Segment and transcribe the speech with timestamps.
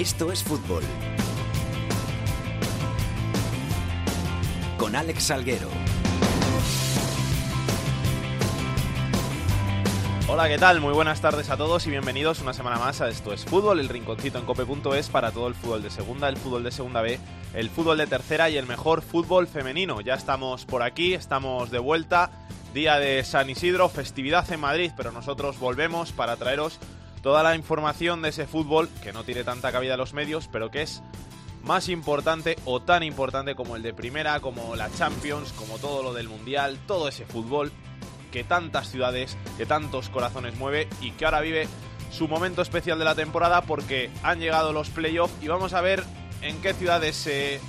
[0.00, 0.82] Esto es fútbol.
[4.78, 5.68] Con Alex Salguero.
[10.26, 10.80] Hola, ¿qué tal?
[10.80, 13.90] Muy buenas tardes a todos y bienvenidos una semana más a Esto es Fútbol, el
[13.90, 17.18] rinconcito en cope.es para todo el fútbol de segunda, el fútbol de segunda B,
[17.52, 20.00] el fútbol de tercera y el mejor fútbol femenino.
[20.00, 22.30] Ya estamos por aquí, estamos de vuelta,
[22.72, 26.80] día de San Isidro, festividad en Madrid, pero nosotros volvemos para traeros
[27.22, 30.70] toda la información de ese fútbol que no tiene tanta cabida en los medios, pero
[30.70, 31.02] que es
[31.62, 36.12] más importante o tan importante como el de primera, como la Champions, como todo lo
[36.12, 37.72] del Mundial, todo ese fútbol
[38.32, 41.68] que tantas ciudades, que tantos corazones mueve y que ahora vive
[42.10, 46.04] su momento especial de la temporada porque han llegado los playoffs y vamos a ver
[46.42, 47.60] en qué ciudades se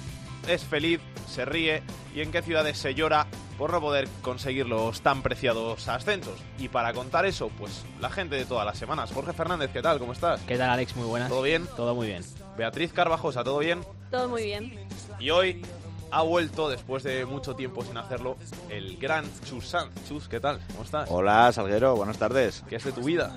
[0.48, 1.84] es feliz, se ríe
[2.16, 6.40] y en qué ciudades se llora por no poder conseguir los tan preciados ascensos.
[6.58, 9.12] Y para contar eso, pues la gente de todas las semanas.
[9.14, 10.00] Jorge Fernández, ¿qué tal?
[10.00, 10.42] ¿Cómo estás?
[10.42, 10.96] ¿Qué tal, Alex?
[10.96, 11.30] Muy buenas.
[11.30, 11.68] ¿Todo bien?
[11.76, 12.24] Todo muy bien.
[12.58, 13.82] Beatriz Carvajosa, ¿todo bien?
[14.10, 14.88] Todo muy bien.
[15.20, 15.62] Y hoy
[16.12, 18.38] ha vuelto, después de mucho tiempo sin hacerlo,
[18.70, 19.92] el gran Chus Sanz.
[20.08, 20.60] Chus, ¿qué tal?
[20.72, 21.08] ¿Cómo estás?
[21.12, 22.64] Hola, Salguero, buenas tardes.
[22.68, 23.32] ¿Qué es de tu vida?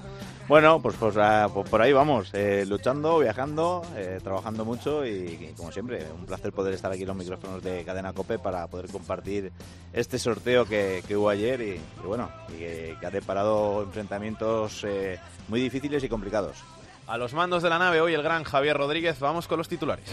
[0.46, 5.54] Bueno, pues, pues, ah, pues por ahí vamos, eh, luchando, viajando, eh, trabajando mucho y,
[5.56, 8.90] como siempre, un placer poder estar aquí en los micrófonos de Cadena Cope para poder
[8.90, 9.52] compartir
[9.94, 15.18] este sorteo que, que hubo ayer y, bueno, y que, que ha deparado enfrentamientos eh,
[15.48, 16.58] muy difíciles y complicados.
[17.06, 20.10] A los mandos de la nave hoy el gran Javier Rodríguez, vamos con los titulares.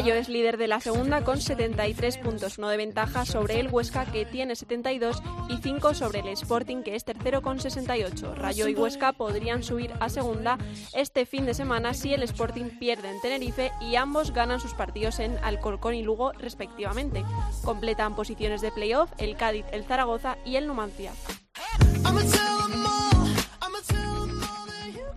[0.00, 4.06] Rayo es líder de la segunda con 73 puntos, no de ventaja sobre el Huesca
[4.06, 8.34] que tiene 72 y 5 sobre el Sporting que es tercero con 68.
[8.34, 10.56] Rayo y Huesca podrían subir a segunda
[10.94, 15.18] este fin de semana si el Sporting pierde en Tenerife y ambos ganan sus partidos
[15.18, 17.22] en Alcorcón y Lugo respectivamente.
[17.62, 21.12] Completan posiciones de playoff el Cádiz, el Zaragoza y el Numancia.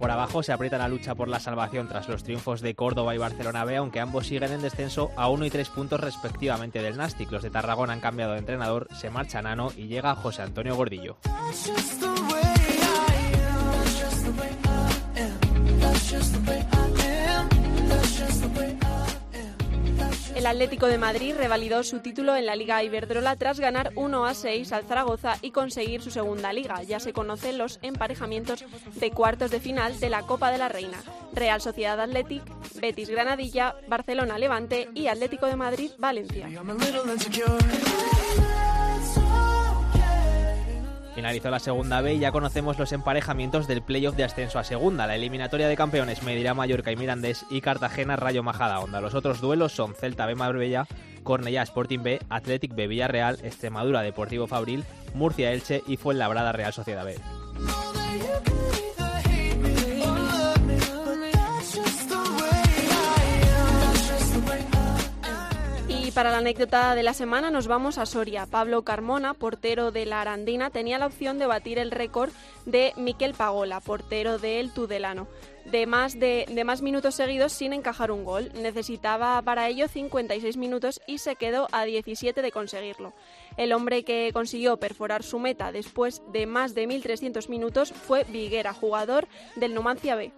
[0.04, 3.18] Por abajo se aprieta la lucha por la salvación tras los triunfos de Córdoba y
[3.18, 7.32] Barcelona B, aunque ambos siguen en descenso a 1 y 3 puntos respectivamente del Nastic.
[7.32, 11.16] Los de Tarragona han cambiado de entrenador, se marcha Nano y llega José Antonio Gordillo.
[20.44, 24.34] El Atlético de Madrid revalidó su título en la Liga Iberdrola tras ganar 1 a
[24.34, 26.84] 6 al Zaragoza y conseguir su segunda liga.
[26.84, 28.66] Ya se conocen los emparejamientos
[28.96, 31.02] de cuartos de final de la Copa de la Reina.
[31.32, 32.44] Real Sociedad Athletic,
[32.76, 36.50] Betis Granadilla, Barcelona Levante y Atlético de Madrid Valencia.
[41.16, 45.06] Finalizó la segunda B y ya conocemos los emparejamientos del playoff de ascenso a segunda.
[45.06, 49.00] La eliminatoria de campeones medirá Mallorca y Mirandés y Cartagena Rayo Majada Onda.
[49.00, 50.88] Los otros duelos son Celta B Marbella,
[51.22, 57.06] Cornellá Sporting B, Athletic B Villarreal, Extremadura Deportivo Fabril, Murcia Elche y Fuenlabrada Real Sociedad
[57.06, 57.16] B.
[66.14, 68.46] para la anécdota de la semana nos vamos a Soria.
[68.46, 72.32] Pablo Carmona, portero de la Arandina, tenía la opción de batir el récord
[72.66, 75.28] de Miquel Pagola, portero del Tudelano,
[75.66, 78.52] de más, de, más minutos seguidos sin encajar un gol.
[78.54, 83.14] Necesitaba para ello 56 minutos y se quedó a 17 de conseguirlo.
[83.58, 88.74] El hombre que consiguió perforar su meta después de más de 1.300 minutos fue Viguera,
[88.74, 90.32] jugador del Numancia B.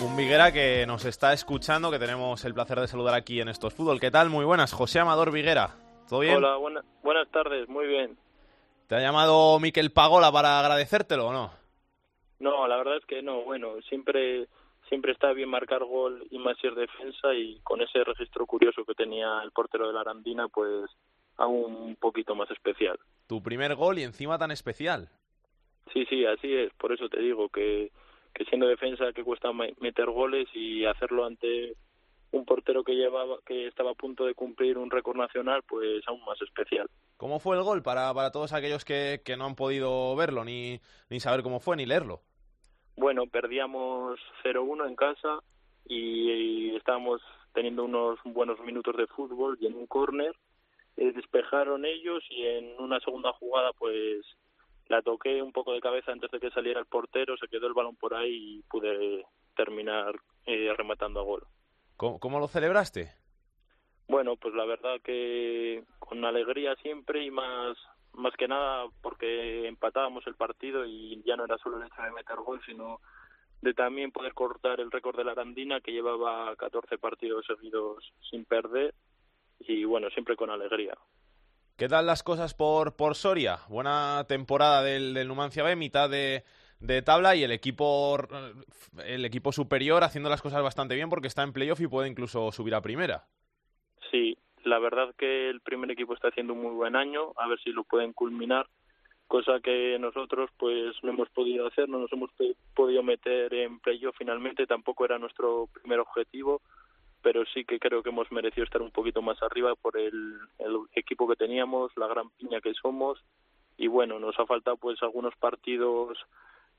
[0.00, 3.74] Un Viguera que nos está escuchando, que tenemos el placer de saludar aquí en Estos
[3.74, 4.00] Fútbol.
[4.00, 4.30] ¿Qué tal?
[4.30, 4.72] Muy buenas.
[4.72, 5.76] José Amador Viguera.
[6.08, 6.36] ¿Todo bien?
[6.36, 7.68] Hola, buena, buenas tardes.
[7.68, 8.16] Muy bien.
[8.88, 11.52] ¿Te ha llamado Miquel Pagola para agradecértelo o no?
[12.40, 13.42] No, la verdad es que no.
[13.42, 14.48] Bueno, siempre
[14.88, 18.94] siempre está bien marcar gol y más es defensa y con ese registro curioso que
[18.94, 20.90] tenía el portero de la Arandina, pues
[21.36, 22.98] aún un poquito más especial.
[23.26, 25.08] Tu primer gol y encima tan especial.
[25.92, 26.72] Sí, sí, así es.
[26.74, 27.90] Por eso te digo que
[28.34, 31.74] que siendo defensa que cuesta meter goles y hacerlo ante
[32.32, 36.24] un portero que llevaba que estaba a punto de cumplir un récord nacional, pues aún
[36.24, 36.88] más especial.
[37.18, 40.80] ¿Cómo fue el gol para, para todos aquellos que, que no han podido verlo ni,
[41.10, 42.22] ni saber cómo fue ni leerlo?
[42.96, 45.40] Bueno, perdíamos 0-1 en casa
[45.86, 47.20] y, y, estábamos
[47.52, 50.34] teniendo unos buenos minutos de fútbol y en un córner
[50.96, 54.24] eh, despejaron ellos y en una segunda jugada pues
[54.92, 57.72] la toqué un poco de cabeza antes de que saliera el portero, se quedó el
[57.72, 59.24] balón por ahí y pude
[59.56, 61.46] terminar eh, rematando a gol.
[61.96, 63.10] ¿Cómo, ¿Cómo, lo celebraste?
[64.06, 67.78] Bueno, pues la verdad que con alegría siempre y más
[68.12, 72.10] más que nada porque empatábamos el partido y ya no era solo el hecho de
[72.10, 73.00] meter gol, sino
[73.62, 78.44] de también poder cortar el récord de la Arandina que llevaba 14 partidos seguidos sin
[78.44, 78.92] perder
[79.60, 80.98] y bueno, siempre con alegría.
[81.76, 83.58] ¿Qué tal las cosas por, por Soria?
[83.68, 86.44] Buena temporada del, del Numancia B, mitad de,
[86.80, 88.18] de tabla y el equipo
[89.04, 92.52] el equipo superior haciendo las cosas bastante bien porque está en playoff y puede incluso
[92.52, 93.24] subir a primera.
[94.10, 97.58] Sí, la verdad que el primer equipo está haciendo un muy buen año, a ver
[97.60, 98.66] si lo pueden culminar,
[99.26, 102.30] cosa que nosotros pues no hemos podido hacer, no nos hemos
[102.74, 106.60] podido meter en playoff finalmente, tampoco era nuestro primer objetivo,
[107.22, 110.78] pero sí que creo que hemos merecido estar un poquito más arriba por el, el
[110.94, 113.18] equipo que teníamos, la gran piña que somos
[113.76, 116.18] y bueno, nos ha faltado pues algunos partidos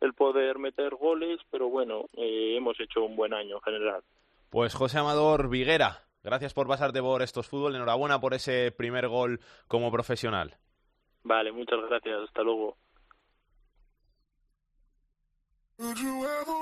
[0.01, 4.04] el poder meter goles, pero bueno, eh, hemos hecho un buen año en general.
[4.50, 9.39] Pues José Amador Viguera, gracias por pasarte por estos fútbol, enhorabuena por ese primer gol
[9.68, 10.57] como profesional.
[11.24, 12.78] Vale, muchas gracias, hasta luego.
[15.80, 16.54] Would you ever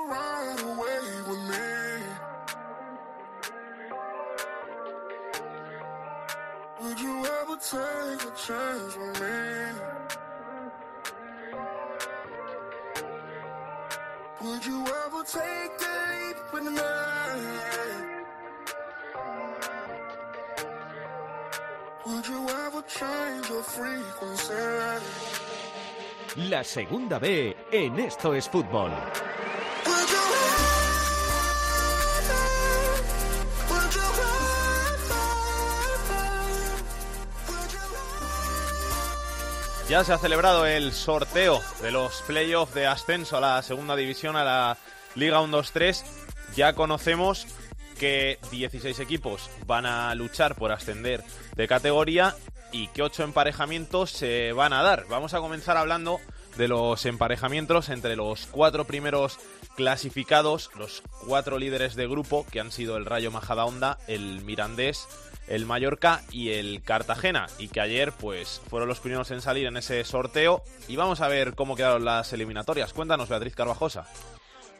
[15.24, 16.80] take the leap with me?
[22.06, 24.54] Would you ever change your frequency?
[26.48, 28.90] La segunda B en Esto es Fútbol.
[39.92, 44.36] Ya se ha celebrado el sorteo de los playoffs de ascenso a la segunda división,
[44.36, 44.78] a la
[45.16, 46.02] Liga 1-2-3.
[46.56, 47.46] Ya conocemos
[47.98, 51.22] que 16 equipos van a luchar por ascender
[51.56, 52.34] de categoría
[52.72, 55.04] y que 8 emparejamientos se van a dar.
[55.10, 56.20] Vamos a comenzar hablando
[56.56, 59.38] de los emparejamientos entre los cuatro primeros
[59.76, 65.06] clasificados, los cuatro líderes de grupo que han sido el Rayo Majadahonda, el Mirandés,
[65.48, 69.76] el Mallorca y el Cartagena y que ayer pues fueron los primeros en salir en
[69.76, 72.92] ese sorteo y vamos a ver cómo quedaron las eliminatorias.
[72.92, 74.06] Cuéntanos Beatriz Carvajosa.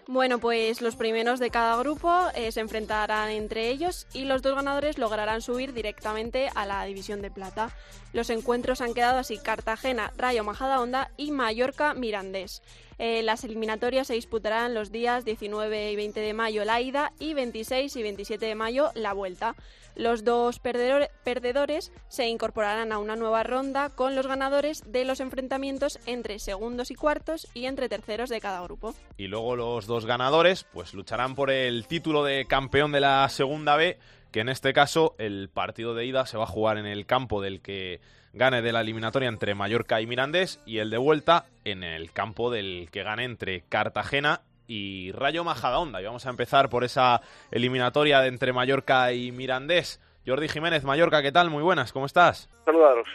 [0.09, 4.56] Bueno, pues los primeros de cada grupo eh, se enfrentarán entre ellos y los dos
[4.56, 7.70] ganadores lograrán subir directamente a la división de plata.
[8.12, 12.62] Los encuentros han quedado así Cartagena, Rayo Majadahonda y Mallorca Mirandés.
[12.99, 17.35] Eh, las eliminatorias se disputarán los días 19 y 20 de mayo la ida y
[17.35, 19.55] 26 y 27 de mayo la vuelta.
[19.94, 25.99] Los dos perdedores se incorporarán a una nueva ronda con los ganadores de los enfrentamientos
[26.06, 28.94] entre segundos y cuartos y entre terceros de cada grupo.
[29.17, 33.77] Y luego los dos ganadores pues lucharán por el título de campeón de la segunda
[33.77, 33.99] B,
[34.31, 37.43] que en este caso el partido de ida se va a jugar en el campo
[37.43, 38.00] del que
[38.33, 42.50] gane de la eliminatoria entre Mallorca y Mirandés y el de vuelta en el campo
[42.50, 44.41] del que gane entre Cartagena
[44.72, 46.00] y Rayo Majadahonda.
[46.00, 47.20] Y vamos a empezar por esa
[47.50, 50.00] eliminatoria de entre Mallorca y Mirandés.
[50.26, 51.50] Jordi Jiménez, Mallorca, ¿qué tal?
[51.50, 52.48] Muy buenas, ¿cómo estás?
[52.64, 53.06] Saludaros.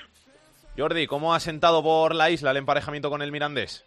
[0.78, 3.84] Jordi, ¿cómo ha sentado por la isla el emparejamiento con el Mirandés?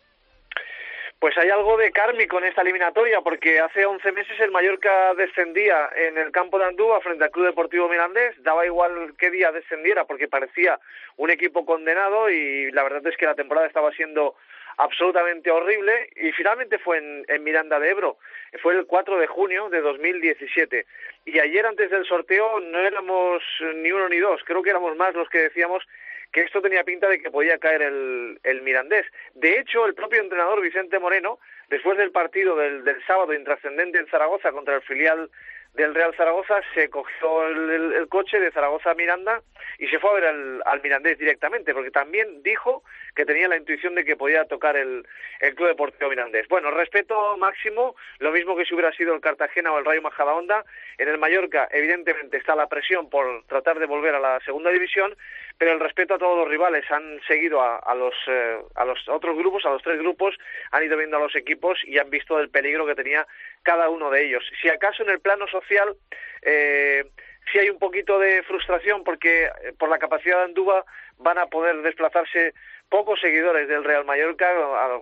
[1.21, 5.91] Pues hay algo de kármico en esta eliminatoria, porque hace 11 meses el Mallorca descendía
[5.95, 8.43] en el campo de Andúa frente al Club Deportivo Mirandés.
[8.43, 10.81] Daba igual qué día descendiera, porque parecía
[11.19, 14.35] un equipo condenado y la verdad es que la temporada estaba siendo
[14.81, 18.19] absolutamente horrible y finalmente fue en, Miranda de Ebro.
[18.63, 20.87] Fue el 4 de junio de 2017.
[21.27, 23.43] Y ayer antes del sorteo no éramos
[23.77, 25.85] ni uno ni dos, creo que éramos más los que decíamos
[26.33, 29.05] que esto tenía pinta de que podía caer el, el Mirandés.
[29.35, 34.07] De hecho, el propio entrenador Vicente Moreno, después del partido del, del sábado intrascendente en
[34.07, 35.29] Zaragoza contra el filial
[35.75, 39.41] del Real Zaragoza se cogió el, coche de Zaragoza a Miranda
[39.79, 40.25] y se fue a ver
[40.65, 42.83] al, Mirandés directamente, porque también dijo
[43.15, 45.07] que tenía la intuición de que podía tocar el,
[45.41, 46.49] el Club Deportivo Mirandés.
[46.49, 50.65] Bueno, respeto máximo, lo mismo que si hubiera sido el Cartagena o el Rayo Majadahonda.
[50.99, 55.17] En el Mallorca, evidentemente, está la presión por tratar de volver a la segunda división,
[55.57, 59.09] pero el respeto a todos los rivales han seguido a, a los, eh, a los
[59.09, 60.37] otros grupos, a los tres grupos,
[60.73, 63.27] han ido viendo a los equipos y han visto el peligro que tenía
[63.63, 64.45] cada uno de ellos.
[64.61, 65.97] Si acaso en el plano social
[66.43, 67.05] eh,
[67.53, 70.85] sí hay un poquito de frustración porque eh, por la capacidad de Andúba
[71.19, 72.55] van a poder desplazarse
[72.89, 74.51] pocos seguidores del Real Mallorca,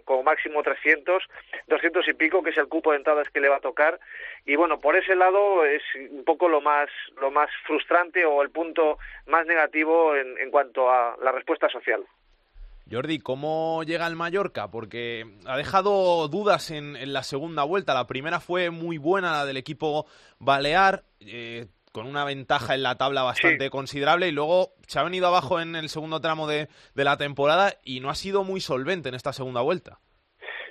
[0.04, 1.22] como máximo 300,
[1.68, 3.98] 200 y pico, que es el cupo de entradas que le va a tocar.
[4.44, 8.50] Y bueno, por ese lado es un poco lo más, lo más frustrante o el
[8.50, 12.04] punto más negativo en, en cuanto a la respuesta social.
[12.90, 14.71] Jordi, ¿cómo llega el Mallorca?
[14.71, 17.92] Porque ha dejado dudas en, la segunda vuelta.
[17.92, 20.07] La primera fue muy buena, la del equipo
[20.38, 25.26] balear, eh, con una ventaja en la tabla bastante considerable, y luego se ha venido
[25.26, 29.14] abajo en el segundo tramo de, la temporada y no ha sido muy solvente en
[29.14, 29.99] esta segunda vuelta.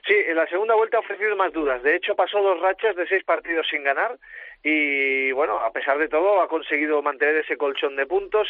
[0.08, 1.84] Sí, en la segunda vuelta ha ofrecido más dudas.
[1.84, 4.18] De hecho, pasó dos rachas de seis partidos sin ganar
[4.64, 8.50] y, bueno, a pesar de todo, ha conseguido mantener ese colchón de puntos.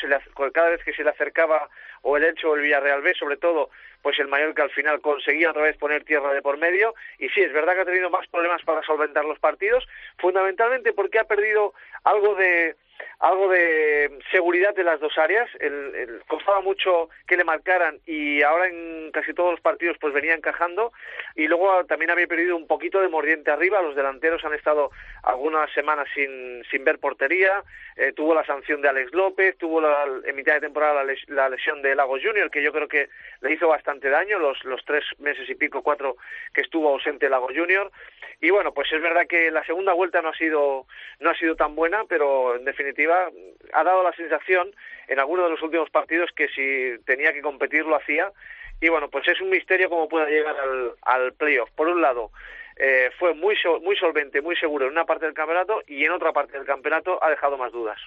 [0.54, 1.70] cada vez que se le acercaba
[2.02, 3.70] o el Elche o el Villarreal B, sobre todo,
[4.02, 6.96] pues el Mallorca al final conseguía otra vez poner tierra de por medio.
[7.20, 9.88] Y sí, es verdad que ha tenido más problemas para solventar los partidos,
[10.18, 11.74] fundamentalmente porque ha perdido
[12.04, 12.76] algo de
[13.20, 15.50] algo de seguridad de las dos áreas.
[15.60, 20.36] El, costaba mucho que le marcaran y ahora en casi todos los partidos pues venía
[20.36, 20.92] encajando.
[21.36, 23.82] Y luego también había perdido un poquito de mordiente arriba.
[23.82, 24.92] Los delanteros han estado
[25.24, 27.64] algunas semanas sin, sin ver portería.
[27.96, 31.82] Eh, tuvo la sanción de Alex López, tuvo la, en mitad de temporada la, lesión
[31.82, 33.10] de Lago Junior, que yo creo que
[33.42, 36.18] le hizo bastante daño los, los tres meses y pico, cuatro
[36.54, 37.92] que estuvo ausente Lago Junior.
[38.40, 40.86] Y bueno, pues es verdad que la segunda vuelta no ha sido,
[41.20, 44.72] no ha sido tan buena, pero en definitiva ha dado la sensación
[45.08, 48.32] en algunos de los últimos partidos que si tenía que competir lo hacía.
[48.80, 50.56] Y bueno, pues es un misterio cómo pueda llegar
[51.02, 51.70] al, playoff.
[51.72, 52.32] Por un lado,
[52.76, 56.32] eh, fue muy, muy solvente, muy seguro en una parte del campeonato y en otra
[56.32, 58.00] parte del campeonato ha dejado más dudas.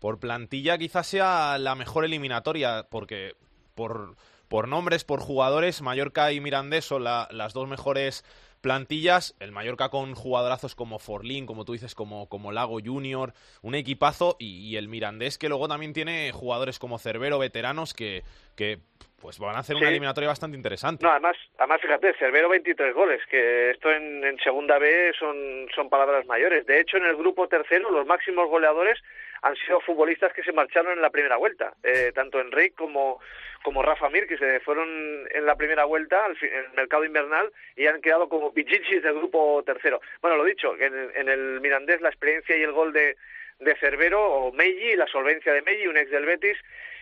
[0.00, 3.34] Por plantilla quizás sea la mejor eliminatoria, porque
[3.74, 4.16] por,
[4.48, 8.24] por nombres, por jugadores, Mallorca y Mirandés son las dos mejores
[8.60, 13.74] plantillas, el Mallorca con jugadorazos como Forlín, como tú dices, como, como Lago Junior, un
[13.74, 18.22] equipazo, y, el Mirandés que luego también tiene jugadores como Cervero, veteranos, que,
[18.56, 18.78] que
[19.20, 21.04] pues van a hacer una eliminatoria bastante interesante.
[21.04, 25.88] No, además, además fíjate, Cervero 23 goles, que esto en, en segunda B son, son
[25.88, 26.66] palabras mayores.
[26.66, 28.98] De hecho, en el grupo tercero, los máximos goleadores
[29.42, 33.20] han sido futbolistas que se marcharon en la primera vuelta, eh, tanto Enrique como,
[33.62, 34.88] como Rafa Mir, que se fueron
[35.30, 39.14] en la primera vuelta al en el mercado invernal y han quedado como pichichis del
[39.14, 40.00] grupo tercero.
[40.20, 43.16] Bueno, lo dicho, en, en el Mirandés la experiencia y el gol de,
[43.58, 46.58] de Cervero o Meiji, la solvencia de Meiji, un ex del Betis,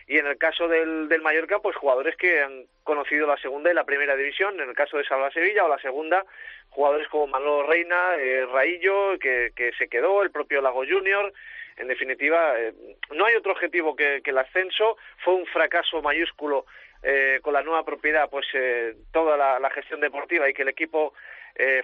[0.07, 3.75] y en el caso del, del Mallorca, pues jugadores que han conocido la segunda y
[3.75, 6.25] la primera división, en el caso de Salva Sevilla o la segunda,
[6.69, 11.33] jugadores como Manolo Reina, eh, Raillo, que, que se quedó, el propio Lago Junior,
[11.77, 12.73] en definitiva, eh,
[13.11, 14.97] no hay otro objetivo que, el ascenso.
[15.23, 16.65] Fue un fracaso mayúsculo
[17.03, 21.13] eh, con la nueva propiedad, pues eh, toda la, gestión deportiva y que el equipo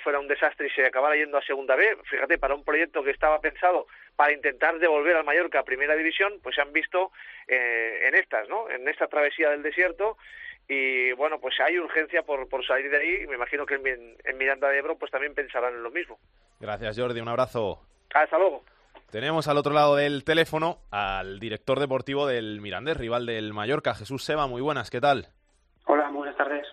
[0.04, 1.98] fuera un desastre y se acabara yendo a Segunda B.
[2.04, 6.34] Fíjate, para un proyecto que estaba pensado para intentar devolver al Mallorca a Primera División,
[6.42, 7.12] pues se han visto
[7.48, 8.70] en estas, ¿no?
[8.70, 10.18] En esta travesía del desierto
[10.68, 13.28] y bueno, pues hay urgencia por, por salir de ahí.
[13.28, 16.20] Me imagino que en, en Miranda de Ebro pues también pensarán en lo mismo.
[16.60, 17.20] Gracias, Jordi.
[17.20, 17.82] Un abrazo.
[18.14, 18.64] Hasta luego.
[19.12, 24.24] Tenemos al otro lado del teléfono al director deportivo del Mirandés, rival del Mallorca, Jesús
[24.24, 24.48] Seba.
[24.48, 25.28] Muy buenas, ¿qué tal?
[25.86, 26.66] Hola, buenas tardes.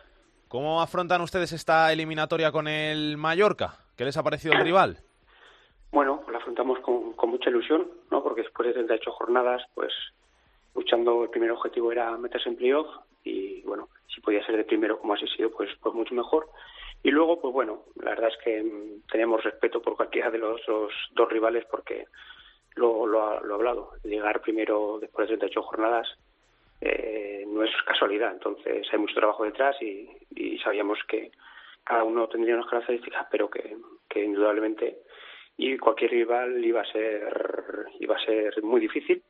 [0.49, 3.75] ¿Cómo afrontan ustedes esta eliminatoria con el Mallorca?
[3.97, 4.99] ¿Qué les ha parecido el rival?
[5.92, 8.23] Bueno, la afrontamos con, mucha ilusión, ¿no?
[8.23, 9.92] Porque después de 38 jornadas, pues
[10.75, 12.87] luchando, el primer objetivo era meterse en playoff
[13.25, 16.49] y, bueno, si podía ser de primero como así sido, pues, pues mucho mejor.
[17.02, 20.61] Y luego, pues bueno, la verdad es que mm, teníamos respeto por cualquiera de los,
[20.66, 22.06] dos rivales porque
[22.76, 23.90] lo, lo, ha, lo hablado.
[24.04, 26.09] Llegar primero después de 38 jornadas
[26.80, 28.32] eh, no es casualidad.
[28.32, 30.09] Entonces hay mucho trabajo detrás y,
[30.62, 31.32] sabíamos que
[31.82, 34.99] cada uno tendría unas características, pero que indudablemente
[35.61, 39.23] y cualquier rival iba a ser iba a ser muy difícil.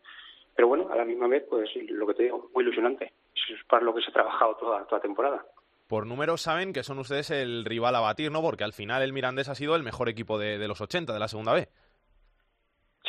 [0.55, 3.13] Pero bueno, a la misma vez, pues lo que te digo, muy ilusionante.
[3.35, 5.45] Es para lo que se ha trabajado toda, toda temporada
[5.89, 8.43] por números saben que son ustedes el rival a batir, ¿no?
[8.43, 11.27] Porque al final el Mirandés ha sido el mejor equipo de, los 80, de la
[11.27, 11.67] segunda B.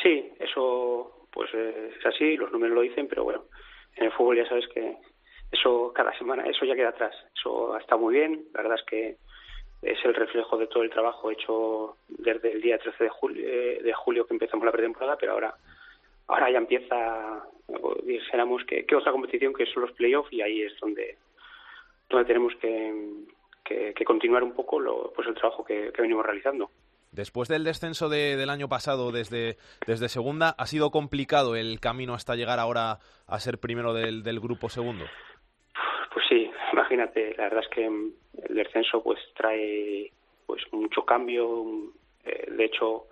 [0.02, 3.44] Sí, eso pues es así, los números lo dicen, pero bueno,
[3.94, 4.96] en el fútbol ya sabes que
[5.52, 7.14] eso cada semana, eso ya queda atrás.
[7.38, 9.16] Eso está muy bien, la verdad es que
[9.82, 13.80] es el reflejo de todo el trabajo hecho desde el día 13 de julio, eh,
[13.82, 15.54] de julio que empezamos la pretemporada, pero ahora
[16.28, 17.44] ahora ya empieza,
[18.04, 21.18] dijéramos que, que otra competición que son los playoffs y ahí es donde
[22.08, 22.92] donde tenemos que,
[23.64, 26.70] que, continuar un poco lo, pues el trabajo que, venimos realizando.
[27.10, 32.14] Después del descenso de, del año pasado desde, desde segunda, ¿ha sido complicado el camino
[32.14, 35.04] hasta llegar ahora a ser primero del, del grupo segundo?
[36.12, 36.50] Pues sí,
[36.94, 40.10] imagínate, la verdad es que el descenso pues trae
[40.46, 41.64] pues mucho cambio,
[42.24, 43.06] eh, de hecho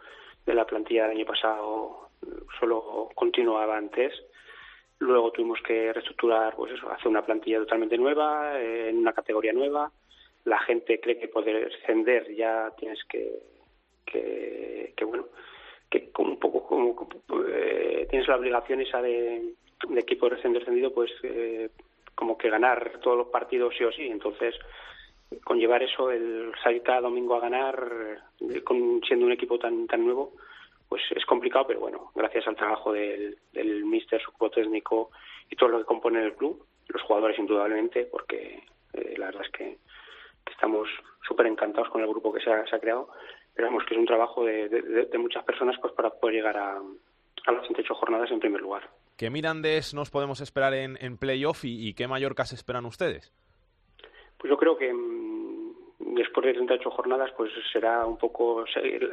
[0.46, 2.10] de la plantilla del año pasado
[2.58, 4.12] solo continuaba antes
[5.00, 9.90] Luego tuvimos que reestructurar, pues eso, hacer una plantilla totalmente nueva, en una categoría nueva.
[10.44, 13.40] La gente cree que poder ascender ya tienes que,
[14.04, 15.28] que, bueno,
[15.88, 17.08] que como un poco como
[17.48, 19.54] eh, tienes la obligación esa de,
[19.88, 21.70] de equipo recién descendido, pues eh,
[22.20, 24.06] como que ganar todos los partidos sí o sí.
[24.06, 24.54] Entonces,
[25.42, 28.22] conllevar eso, el salir cada domingo a ganar,
[28.62, 30.34] con, siendo un equipo tan tan nuevo,
[30.88, 35.10] pues es complicado, pero bueno, gracias al trabajo del, del míster, su cuerpo técnico
[35.48, 38.62] y todo lo que compone el club, los jugadores indudablemente, porque
[38.92, 39.78] eh, la verdad es que,
[40.50, 40.88] estamos
[41.26, 43.08] súper encantados con el grupo que se ha, creado,
[43.54, 47.52] pero vemos que es un trabajo de, muchas personas pues para poder llegar a, a
[47.52, 48.90] las 38 jornadas en primer lugar.
[49.20, 53.30] ¿Qué Mirandés nos podemos esperar en, en playoff y, y qué Mallorcas esperan ustedes?
[54.38, 59.10] Pues yo creo que mm, después de 38 jornadas pues será un poco seguir,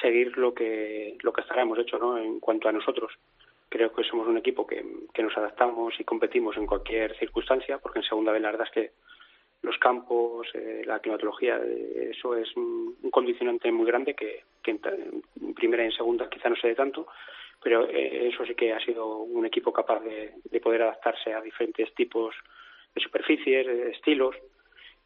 [0.00, 2.18] seguir lo que lo que hasta hemos hecho ¿no?
[2.18, 3.10] en cuanto a nosotros
[3.68, 7.98] creo que somos un equipo que, que, nos adaptamos y competimos en cualquier circunstancia, porque
[7.98, 8.90] en segunda vez la verdad es que
[9.62, 15.54] los campos, eh, la climatología, eh, eso es un, condicionante muy grande que, que, en
[15.54, 17.08] primera y en segunda quizá no se dé tanto,
[17.62, 21.40] pero eh, eso sí que ha sido un equipo capaz de, de, poder adaptarse a
[21.40, 22.34] diferentes tipos
[22.94, 24.36] de superficies, de estilos.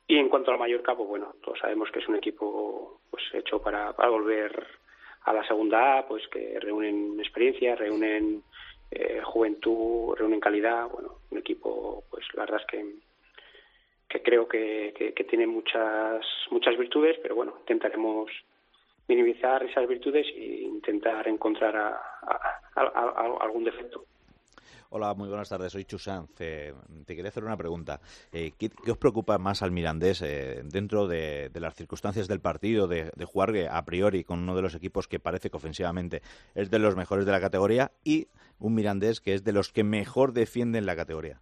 [0.06, 3.61] Y en cuanto al Mallorca, pues bueno, todos sabemos que es un equipo pues hecho
[3.61, 4.66] para, volver
[5.23, 8.42] a la segunda A, pues que reúnen experiencia, reúnen
[8.90, 12.94] eh, juventud, reúnen calidad, bueno, un equipo, pues la verdad es que,
[14.08, 18.30] que creo que, que, tiene muchas, muchas virtudes, pero bueno, intentaremos
[19.08, 22.00] minimizar esas virtudes e intentar encontrar a
[23.40, 24.04] algún defecto.
[24.96, 25.73] Hola, muy buenas tardes.
[25.73, 26.30] Soy Chusanz.
[26.37, 26.73] te
[27.04, 27.99] quería hacer una pregunta.
[28.32, 33.11] Eh, ¿qué, os preocupa más al Mirandés eh, dentro de, las circunstancias del partido, de,
[33.25, 36.23] jugar a priori con uno de los equipos que parece que ofensivamente
[36.54, 38.28] es de los mejores de la categoría y
[38.61, 41.40] un Mirandés que es de los que mejor defienden la categoría?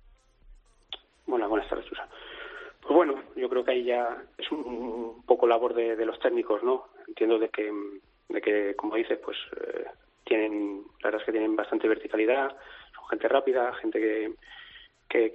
[1.27, 2.09] Bueno, buenas tardes, Chusanz.
[2.81, 6.89] Pues bueno, yo que ahí ya es un, poco labor de, los técnicos, ¿no?
[7.09, 7.73] Entiendo de que,
[8.29, 9.87] de que como dices, pues eh,
[10.25, 12.57] tienen, la verdad es que tienen bastante verticalidad,
[13.13, 14.33] gente rápida, gente que,
[15.09, 15.33] que,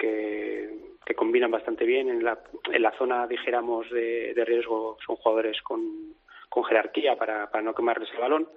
[1.05, 2.09] que, combinan bastante bien.
[2.09, 2.39] En la,
[2.71, 6.15] en la zona, dijéramos, de, riesgo son jugadores con,
[6.49, 8.49] con jerarquía para, para no quemarles el balón.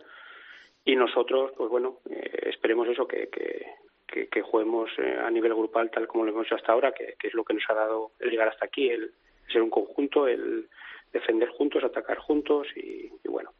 [0.84, 5.90] Y nosotros, pues bueno, eh, esperemos eso, que, que, que, juguemos eh, a nivel grupal
[5.90, 8.30] tal como lo hemos hecho hasta ahora, que, es lo que nos ha dado el
[8.30, 9.12] llegar hasta aquí, el
[9.50, 10.68] ser un conjunto, el
[11.12, 13.50] defender juntos, atacar juntos y bueno,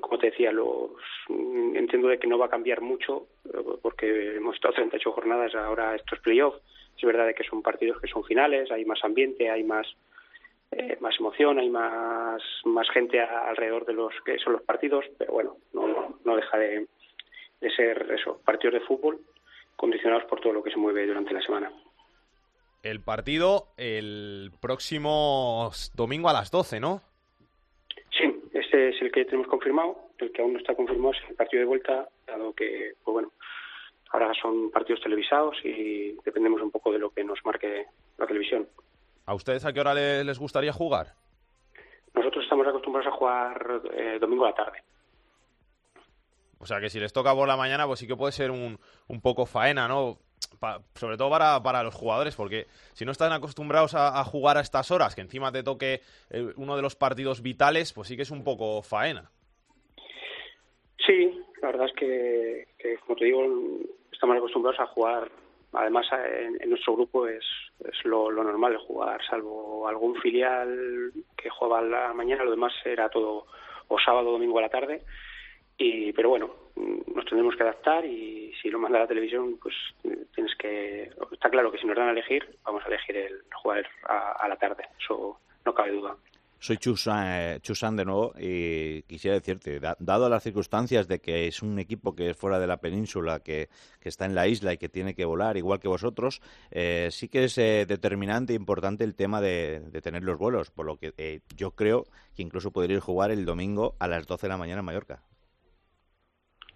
[0.00, 0.90] como te decía, los,
[1.28, 5.54] mm, entiendo de que no va a cambiar mucho eh, porque hemos estado 38 jornadas,
[5.54, 6.60] ahora estos playoffs.
[6.96, 9.86] Es verdad de que son partidos que son finales, hay más ambiente, hay más
[10.72, 15.32] eh, más emoción, hay más más gente alrededor de los que son los partidos, pero
[15.32, 16.86] bueno, no, no deja de,
[17.60, 19.20] de ser eso, partidos de fútbol
[19.76, 21.70] condicionados por todo lo que se mueve durante la semana.
[22.90, 27.02] El partido el próximo domingo a las 12, ¿no?
[28.52, 29.96] Este es el que tenemos confirmado.
[30.18, 33.32] El que aún no está confirmado es el partido de vuelta, dado que, pues bueno,
[34.10, 37.86] ahora son partidos televisados y dependemos un poco de lo que nos marque
[38.18, 38.68] la televisión.
[39.24, 41.14] ¿A ustedes a qué hora les gustaría jugar?
[42.14, 44.78] Nosotros estamos acostumbrados a jugar eh, domingo a la tarde.
[46.58, 48.78] O sea que si les toca por la mañana, pues sí que puede ser un,
[49.08, 50.18] un poco faena, ¿no?
[50.94, 54.90] Sobre todo para, para, los jugadores, porque si no están acostumbrados a, jugar a estas
[54.90, 58.30] horas, que encima te toque eh, uno de los partidos vitales, pues sí que es
[58.30, 59.30] un poco faena.
[61.06, 63.44] Sí, la verdad es que, como te digo,
[64.12, 65.30] estamos acostumbrados a jugar.
[65.72, 67.44] Además, en, nuestro grupo es,
[67.80, 72.72] es lo, normal de jugar, salvo algún filial que juega a la mañana, lo demás
[72.84, 73.46] era todo
[73.88, 75.02] o sábado o domingo a la tarde.
[75.78, 79.74] Y, pero bueno, nos tendremos que adaptar y si lo manda la televisión, pues
[80.34, 81.10] tienes que.
[81.32, 84.56] Está claro que si nos dan a elegir, vamos a elegir el jugar a, la
[84.56, 86.16] tarde, eso no cabe duda.
[86.58, 91.60] Soy Chusan, eh, Chusan, de nuevo y quisiera decirte, dado las circunstancias de que es
[91.60, 93.68] un equipo que es fuera de la península, que,
[94.00, 97.44] está en la isla y que tiene que volar igual que vosotros, eh, sí que
[97.44, 101.42] es eh, determinante e importante el tema de, de, tener los vuelos, por lo que
[101.54, 104.86] yo creo que incluso podríais jugar el domingo a las 12 de la mañana en
[104.86, 105.22] Mallorca.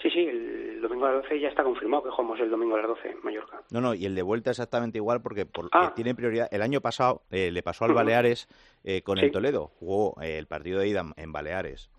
[0.03, 2.79] Sí, sí, el domingo a las 12 ya está confirmado que jugamos el domingo a
[2.79, 3.61] las 12 en Mallorca.
[3.71, 5.93] No, no, y el de vuelta exactamente igual porque, ah.
[5.95, 6.49] tiene prioridad.
[6.51, 8.49] El año pasado eh, le pasó al Baleares
[8.83, 9.67] eh, con el Toledo.
[9.79, 11.91] Jugó eh, el partido de ida en Baleares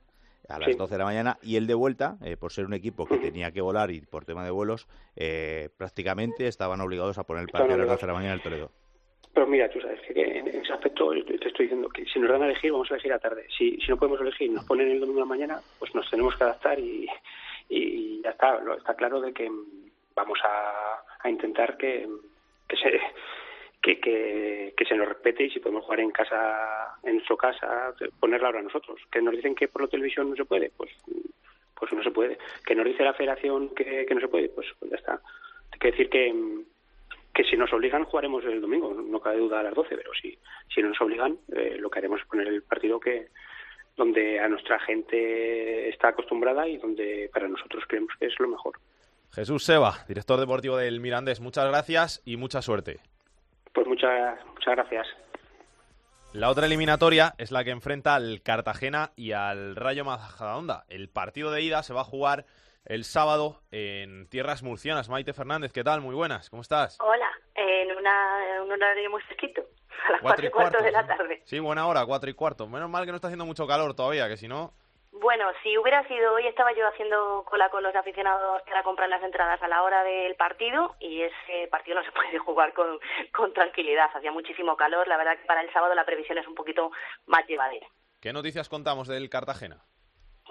[0.49, 3.17] a las 12 de la mañana y el de vuelta, por ser un equipo que
[3.19, 4.85] tenía que volar y por tema de vuelos,
[5.77, 8.43] prácticamente estaban obligados a poner el partido a las 12 de la mañana en el
[8.43, 8.71] Toledo.
[9.33, 12.41] Pero mira, tú sabes que en ese aspecto te estoy diciendo que si nos dan
[12.41, 13.45] a elegir, vamos a elegir a tarde.
[13.57, 16.35] Si, si no podemos elegir, nos ponen el domingo a la mañana, pues nos tenemos
[16.35, 17.07] que adaptar y,
[17.71, 19.49] y ya está, está claro de que
[20.13, 22.07] vamos a, intentar que,
[22.67, 22.99] que se
[23.81, 27.93] que, que, que, se nos respete y si podemos jugar en casa, en nuestra casa,
[28.19, 28.99] ponerla ahora nosotros.
[29.11, 30.91] Que nos dicen que por la televisión no se puede, pues
[31.81, 32.37] pues no se puede.
[32.63, 35.19] Que nos dice la federación que, que no se puede, pues, pues ya está.
[35.71, 36.31] Hay que decir que,
[37.33, 40.37] que si nos obligan jugaremos el domingo, no cabe duda a las 12, pero si,
[40.73, 43.29] si no nos obligan, eh, lo que haremos es poner el partido que,
[43.97, 48.73] donde a nuestra gente está acostumbrada y donde para nosotros creemos que es lo mejor.
[49.31, 52.99] Jesús Seba, director deportivo del Mirandés, muchas gracias y mucha suerte.
[53.73, 55.07] Pues muchas, muchas gracias.
[56.33, 60.85] La otra eliminatoria es la que enfrenta al Cartagena y al Rayo Majadahonda.
[60.87, 62.45] El partido de ida se va a jugar
[62.85, 65.09] el sábado en tierras murcianas.
[65.09, 66.01] Maite Fernández, ¿qué tal?
[66.01, 66.97] Muy buenas, ¿cómo estás?
[67.01, 67.29] Hola,
[67.61, 69.61] en, una, un horario muy fresquito,
[70.07, 71.41] a las cuatro y cuarto, de la tarde.
[71.45, 72.67] Sí, buena hora, cuatro y cuarto.
[72.67, 74.73] Menos mal que no está haciendo mucho calor todavía, que si no...
[75.13, 79.21] Bueno, si hubiera sido hoy, estaba yo haciendo cola con los aficionados para comprar las
[79.21, 82.97] entradas a la hora del partido y ese partido no se puede jugar con,
[83.33, 84.09] con tranquilidad.
[84.13, 85.07] Hacía muchísimo calor.
[85.07, 86.91] La verdad que para el sábado la previsión es un poquito
[87.25, 87.87] más llevadera.
[88.21, 89.83] ¿Qué noticias contamos del Cartagena?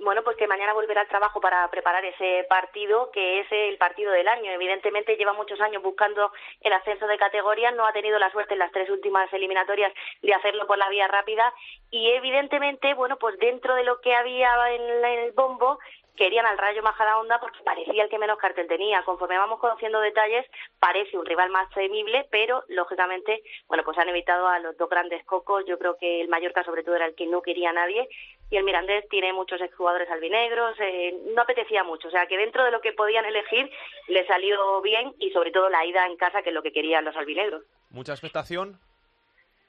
[0.02, 4.12] Bueno, pues que mañana volverá al trabajo para preparar ese partido, que es el partido
[4.12, 4.50] del año.
[4.50, 6.32] Evidentemente lleva muchos años buscando
[6.62, 10.32] el ascenso de categoría, no ha tenido la suerte en las tres últimas eliminatorias de
[10.32, 11.52] hacerlo por la vía rápida
[11.90, 15.78] y evidentemente, bueno, pues dentro de lo que había en el bombo,
[16.16, 19.02] querían al Rayo Majadahonda porque parecía el que menos cartel tenía.
[19.02, 20.46] Conforme vamos conociendo detalles,
[20.78, 25.24] parece un rival más temible, pero lógicamente, bueno, pues han evitado a los dos grandes
[25.24, 25.64] cocos.
[25.66, 28.08] Yo creo que el Mallorca, sobre todo, era el que no quería a nadie.
[28.50, 32.08] Y el Mirandés tiene muchos exjugadores albinegros, eh, no apetecía mucho.
[32.08, 33.70] O sea que dentro de lo que podían elegir,
[34.08, 37.04] le salió bien y sobre todo la ida en casa, que es lo que querían
[37.04, 37.62] los albinegros.
[37.90, 38.78] ¿Mucha expectación?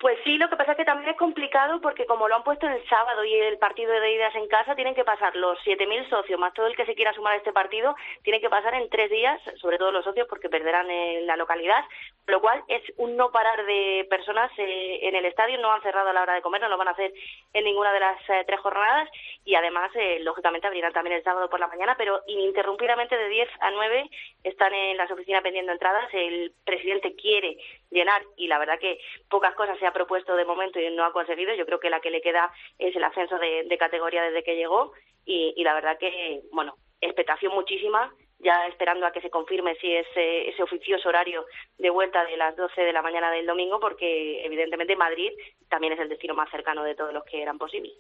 [0.02, 2.68] Pues sí, lo que pasa es que también es complicado porque como lo han puesto
[2.68, 6.40] el sábado y el partido de idas en casa, tienen que pasar los 7.000 socios,
[6.40, 9.12] más todo el que se quiera sumar a este partido, tienen que pasar en tres
[9.12, 11.86] días, sobre todo los socios porque perderán en la localidad,
[12.26, 16.10] lo cual es un no parar de personas eh, en el estadio, no han cerrado
[16.10, 17.14] a la hora de comer, no lo van a hacer
[17.54, 19.08] en ninguna de las eh, tres jornadas
[19.46, 23.50] y además, eh, lógicamente, abrirán también el sábado por la mañana, pero ininterrumpidamente de 10
[23.60, 24.10] a 9
[24.46, 27.58] están en las oficinas vendiendo entradas, el presidente quiere
[27.92, 31.14] llenar y la verdad que pocas cosas se ha propuesto de momento y no ha
[31.14, 34.56] conseguido, yo creo que la que le queda es el ascenso de, categoría desde que
[34.56, 34.94] llegó
[35.26, 38.12] y, y la verdad que, bueno, expectación muchísima
[38.44, 41.46] ya esperando a que se confirme si es ese oficioso horario
[41.78, 45.32] de vuelta de las 12 de la mañana del domingo, porque evidentemente Madrid
[45.70, 47.94] también es el destino más cercano de todos los que eran posibles.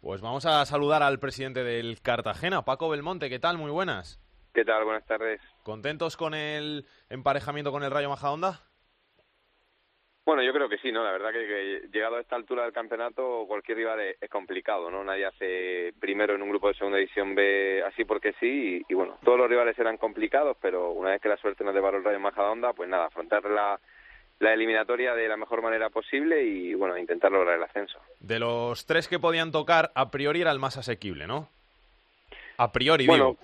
[0.00, 3.28] Pues vamos a saludar al presidente del Cartagena, Paco Belmonte.
[3.28, 3.58] ¿Qué tal?
[3.58, 4.20] Muy buenas.
[4.54, 4.84] ¿Qué tal?
[4.84, 5.40] Buenas tardes.
[5.62, 8.67] ¿Contentos con el emparejamiento con el Rayo Majadahonda?
[10.28, 11.02] Bueno, yo creo que sí, ¿no?
[11.02, 15.02] La verdad que, llegado a esta altura del campeonato, cualquier rival es, complicado, ¿no?
[15.02, 19.16] Nadie hace primero en un grupo de segunda división B así porque sí, y, bueno,
[19.24, 22.20] todos los rivales eran complicados, pero una vez que la suerte nos deparó el Rayo
[22.20, 23.80] Majadahonda, pues nada, afrontar la,
[24.40, 27.98] la eliminatoria de la mejor manera posible y, bueno, intentar lograr el ascenso.
[28.20, 31.48] De los tres que podían tocar, a priori era el más asequible, ¿no?
[32.58, 33.38] A priori, bueno,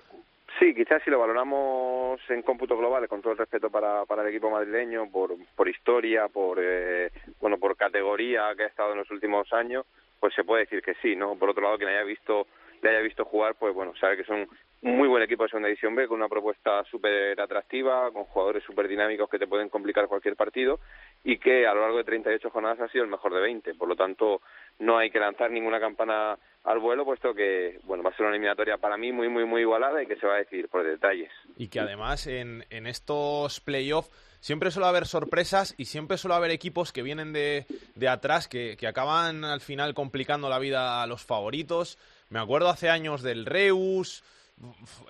[0.58, 4.28] Sí, quizás si lo valoramos en cómputo global, con todo el respeto para, para el
[4.28, 9.10] equipo madrileño, por, por historia, por eh, bueno, por categoría que ha estado en los
[9.10, 9.84] últimos años,
[10.20, 11.36] pues se puede decir que sí, ¿no?
[11.36, 12.46] Por otro lado, quien haya visto
[12.82, 14.46] le haya visto jugar, pues bueno, sabe que son
[14.84, 18.86] muy buen equipo de segunda división B, con una propuesta súper atractiva, con jugadores súper
[18.86, 20.78] dinámicos que te pueden complicar cualquier partido
[21.24, 23.74] y que a lo largo de 38 jornadas ha sido el mejor de 20.
[23.76, 24.42] Por lo tanto,
[24.80, 28.34] no hay que lanzar ninguna campana al vuelo, puesto que bueno va a ser una
[28.34, 31.30] eliminatoria para mí muy, muy, muy igualada y que se va a decidir por detalles.
[31.56, 36.50] Y que además en, en estos playoffs siempre suele haber sorpresas y siempre suele haber
[36.50, 41.06] equipos que vienen de, de atrás que, que acaban al final complicando la vida a
[41.06, 41.98] los favoritos.
[42.28, 44.22] Me acuerdo hace años del Reus,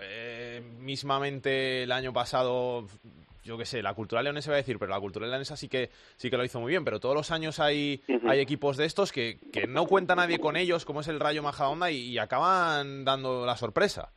[0.00, 2.86] eh, mismamente el año pasado
[3.44, 5.90] yo qué sé, la cultural leonesa va a decir, pero la cultural leonesa sí que
[6.16, 9.12] sí que lo hizo muy bien, pero todos los años hay, hay equipos de estos
[9.12, 13.04] que, que no cuenta nadie con ellos, como es el Rayo Majadahonda, y, y acaban
[13.04, 14.12] dando la sorpresa.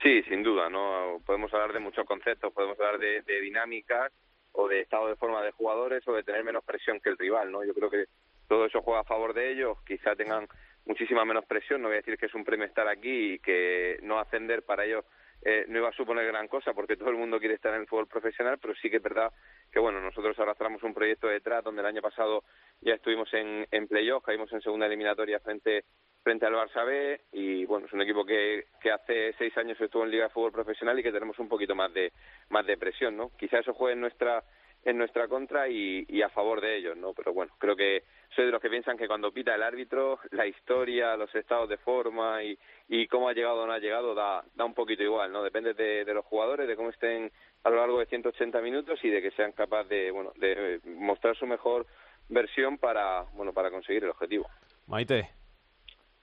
[0.00, 4.12] Sí, sin duda, no podemos hablar de muchos conceptos, podemos hablar de, de dinámicas
[4.52, 7.50] o de estado de forma de jugadores o de tener menos presión que el rival,
[7.50, 7.64] ¿no?
[7.64, 8.04] Yo creo que
[8.46, 10.46] todo eso juega a favor de ellos, quizá tengan
[10.88, 13.98] muchísima menos presión, no voy a decir que es un premio estar aquí y que
[14.02, 15.04] no ascender para ellos
[15.42, 17.86] eh, no iba a suponer gran cosa porque todo el mundo quiere estar en el
[17.86, 19.30] fútbol profesional, pero sí que es verdad
[19.70, 22.42] que bueno, nosotros arrastramos un proyecto detrás donde el año pasado
[22.80, 25.84] ya estuvimos en, en playoff, caímos en segunda eliminatoria frente
[26.24, 30.02] frente al Barça B y bueno, es un equipo que, que hace seis años estuvo
[30.04, 32.12] en Liga de Fútbol Profesional y que tenemos un poquito más de
[32.48, 33.30] más de presión, ¿no?
[33.38, 34.42] Quizá eso juegue en nuestra
[34.84, 37.12] en nuestra contra y, y a favor de ellos, ¿no?
[37.12, 40.46] Pero bueno, creo que soy de los que piensan que cuando pita el árbitro, la
[40.46, 44.42] historia, los estados de forma y, y cómo ha llegado o no ha llegado da,
[44.54, 45.42] da un poquito igual, ¿no?
[45.42, 47.30] Depende de, de los jugadores, de cómo estén
[47.64, 51.36] a lo largo de 180 minutos y de que sean capaces de, bueno, de mostrar
[51.36, 51.86] su mejor
[52.28, 54.48] versión para, bueno, para conseguir el objetivo.
[54.86, 55.37] Maite.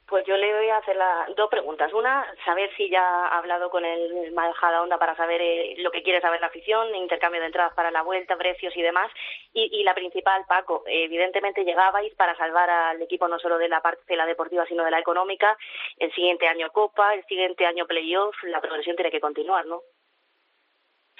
[0.08, 1.92] Pues yo le voy a hacer la, dos preguntas.
[1.92, 6.04] Una, saber si ya ha hablado con el Majada Onda para saber eh, lo que
[6.04, 9.12] quiere saber la afición, intercambio de entradas para la vuelta, precios y demás.
[9.52, 13.82] Y, y la principal, Paco, evidentemente llegabais para salvar al equipo no solo de la
[13.82, 15.58] parte de la deportiva, sino de la económica.
[15.98, 19.82] El siguiente año Copa, el siguiente año Playoff, la progresión tiene que continuar, ¿no?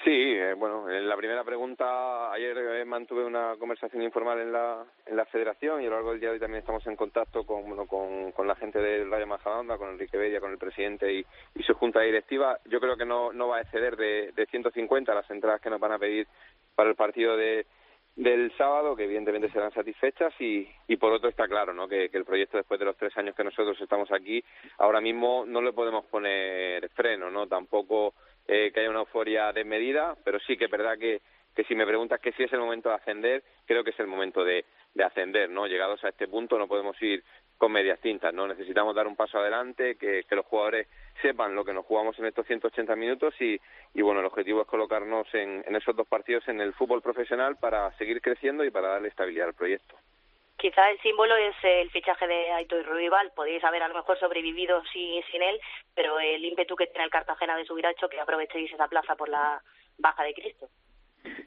[0.04, 4.84] Sí, eh, bueno, en la primera pregunta, ayer eh, mantuve una conversación informal en la,
[5.06, 7.44] en la federación y a lo largo del día de hoy también estamos en contacto
[7.44, 11.62] con, con, la gente del Rayo Majadahonda, con Enrique Bedia, con el presidente y, y,
[11.62, 12.58] su junta directiva.
[12.66, 15.80] Yo creo que no, no va a exceder de, de 150 las entradas que nos
[15.80, 16.28] van a pedir
[16.74, 17.66] para el partido de,
[18.16, 21.86] del sábado, que evidentemente serán satisfechas y, y por otro está claro ¿no?
[21.86, 24.42] que, que, el proyecto después de los tres años que nosotros estamos aquí,
[24.78, 27.46] ahora mismo no le podemos poner freno, ¿no?
[27.46, 28.14] Tampoco
[28.48, 31.20] eh, que haya una euforia desmedida, pero sí que es verdad que,
[31.54, 34.06] que si me preguntas que si es el momento de ascender, creo que es el
[34.06, 35.66] momento de, de ascender, ¿no?
[35.66, 37.22] Llegados a este punto no podemos ir
[37.58, 38.46] con medias tintas, ¿no?
[38.46, 40.88] Necesitamos dar un paso adelante, que, que los jugadores
[41.22, 43.58] sepan lo que nos jugamos en estos 180 minutos y,
[43.94, 47.56] y bueno, el objetivo es colocarnos en, en esos dos partidos en el fútbol profesional
[47.56, 49.96] para seguir creciendo y para darle estabilidad al proyecto
[50.56, 53.30] quizá el símbolo es el fichaje de Aitor Ruibal.
[53.34, 55.60] Podéis haber a lo mejor sobrevivido sin, sin él,
[55.94, 59.14] pero el ímpetu que tiene el Cartagena de subir ha hecho que aprovechéis esa plaza
[59.16, 59.62] por la
[59.98, 60.68] baja de Cristo.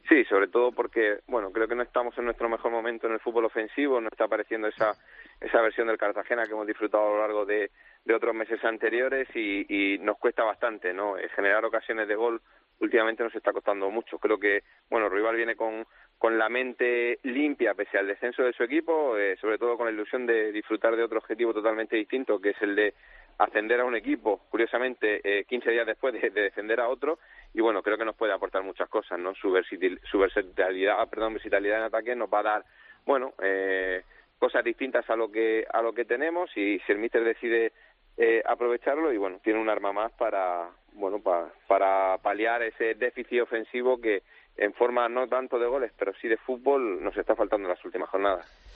[0.07, 3.19] Sí, sobre todo porque, bueno, creo que no estamos en nuestro mejor momento en el
[3.19, 4.93] fútbol ofensivo, no está apareciendo esa,
[5.41, 7.71] esa versión del Cartagena que hemos disfrutado a lo largo de,
[8.05, 11.15] de otros meses anteriores y, y nos cuesta bastante, ¿no?
[11.35, 12.41] Generar ocasiones de gol
[12.79, 14.17] últimamente nos está costando mucho.
[14.19, 15.85] Creo que, bueno, Rival viene con,
[16.17, 19.91] con la mente limpia pese al descenso de su equipo, eh, sobre todo con la
[19.91, 22.93] ilusión de disfrutar de otro objetivo totalmente distinto, que es el de
[23.37, 27.19] ascender a un equipo, curiosamente, eh, 15 días después de, de, defender a otro,
[27.53, 29.33] y bueno, creo que nos puede aportar muchas cosas, ¿no?
[29.33, 32.65] Su, versatil, su versatilidad, perdón, versatilidad en ataque nos va a dar,
[33.05, 34.03] bueno, eh,
[34.39, 37.73] cosas distintas a lo que a lo que tenemos y si el míster decide
[38.17, 43.41] eh, aprovecharlo y bueno, tiene un arma más para, bueno, pa, para paliar ese déficit
[43.41, 44.23] ofensivo que
[44.57, 47.85] en forma no tanto de goles, pero sí de fútbol, nos está faltando en las
[47.85, 48.68] últimas jornadas.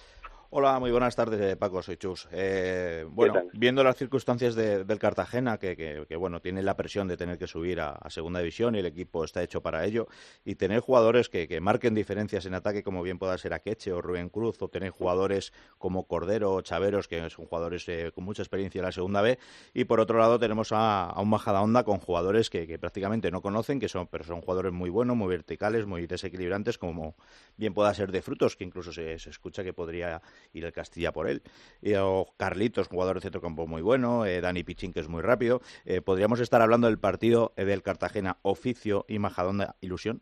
[0.56, 2.28] Hola, muy buenas tardes, eh, Paco, soy Chus.
[2.32, 7.08] Eh, bueno, viendo las circunstancias de, del Cartagena, que, que, que, bueno, tiene la presión
[7.08, 10.06] de tener que subir a, a, segunda división y el equipo está hecho para ello,
[10.46, 14.00] y tener jugadores que, que, marquen diferencias en ataque, como bien pueda ser Akeche o
[14.00, 18.44] Rubén Cruz, o tener jugadores como Cordero o Chaveros, que son jugadores eh, con mucha
[18.44, 19.40] experiencia en la segunda B,
[19.74, 23.42] y por otro lado tenemos a, a un Majadahonda con jugadores que, que, prácticamente no
[23.42, 27.16] conocen, que son, pero son jugadores muy buenos, muy verticales, muy desequilibrantes, como
[27.58, 30.22] bien pueda ser de frutos, que incluso se, se escucha que podría
[30.54, 31.42] ir el Castilla por él.
[31.82, 35.62] Y, o Carlitos, jugador de centrocampo muy bueno, eh, Dani Pichín, que es muy rápido.
[35.86, 40.22] Eh, ¿Podríamos estar hablando del partido eh, del Cartagena Oficio y Majadonda Ilusión?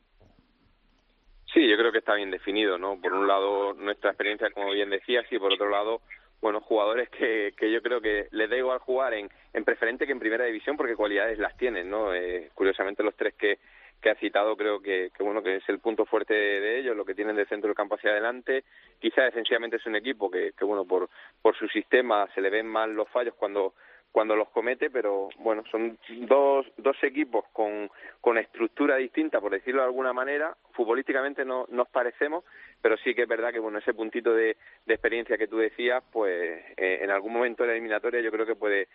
[1.53, 2.99] Sí, yo creo que está bien definido, ¿no?
[3.01, 6.01] Por un lado, nuestra experiencia, como bien decías, y por otro lado,
[6.41, 10.13] bueno, jugadores que, que yo creo que les da igual jugar en, en preferente que
[10.13, 12.13] en primera división porque cualidades las tienen, ¿no?
[12.13, 13.59] Eh, curiosamente los tres que,
[14.01, 17.05] que ha citado creo que, que bueno que es el punto fuerte de, ellos lo
[17.05, 18.63] que tienen de centro del campo hacia adelante
[18.99, 21.09] quizá defensivamente es un equipo que, que bueno por
[21.41, 23.73] por su sistema se le ven mal los fallos cuando
[24.11, 29.81] cuando los comete, pero bueno, son dos, dos equipos con, con estructura distinta, por decirlo
[29.81, 30.55] de alguna manera.
[30.73, 32.43] Futbolísticamente no nos parecemos,
[32.81, 36.03] pero sí que es verdad que bueno, ese puntito de, de experiencia que tú decías,
[36.11, 38.89] pues eh, en algún momento de la eliminatoria yo creo que puede,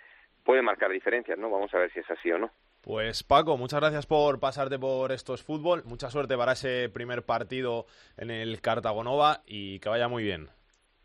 [0.47, 1.51] puede marcar diferencias, ¿no?
[1.51, 2.51] Vamos a ver si es así o no.
[2.81, 5.83] Pues Paco, muchas gracias por pasarte por estos fútbol.
[5.85, 10.49] Mucha suerte para ese primer partido en el Cartagonova y que vaya muy bien.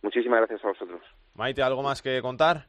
[0.04, 1.02] Muchísimas gracias a vosotros.
[1.34, 2.68] Maite, ¿algo más que contar?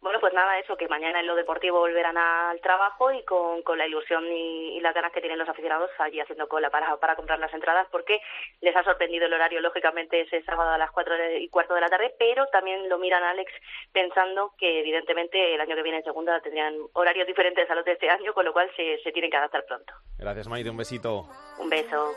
[0.00, 3.78] Bueno, pues nada, eso, que mañana en lo deportivo volverán al trabajo y con, con
[3.78, 7.16] la ilusión y, y, las ganas que tienen los aficionados allí haciendo cola para, para
[7.16, 8.20] comprar las entradas, porque
[8.60, 11.88] les ha sorprendido el horario, lógicamente, ese sábado a las cuatro y cuarto de la
[11.88, 13.52] tarde, pero también lo miran, Alex,
[13.92, 17.92] pensando que evidentemente el año que viene en segunda tendrían horarios diferentes a los de
[17.92, 19.92] este año, con lo cual se, se tienen que adaptar pronto.
[20.16, 21.24] Gracias, Maite, un besito.
[21.58, 22.14] Un beso.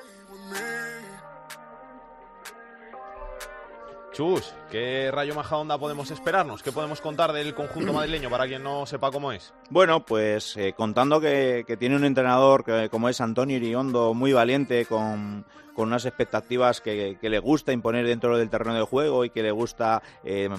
[4.70, 6.62] ¿Qué Rayo Majadahonda podemos esperarnos?
[6.62, 9.54] ¿Qué podemos contar del conjunto madrileño para quien no sepa cómo es?
[9.70, 14.34] Bueno, pues eh, contando que, que, tiene un entrenador que, como es Antonio Iriondo, muy
[14.34, 19.26] valiente, con, con unas expectativas que, que, le gusta imponer dentro del terreno de juego
[19.26, 20.50] y que le gusta eh,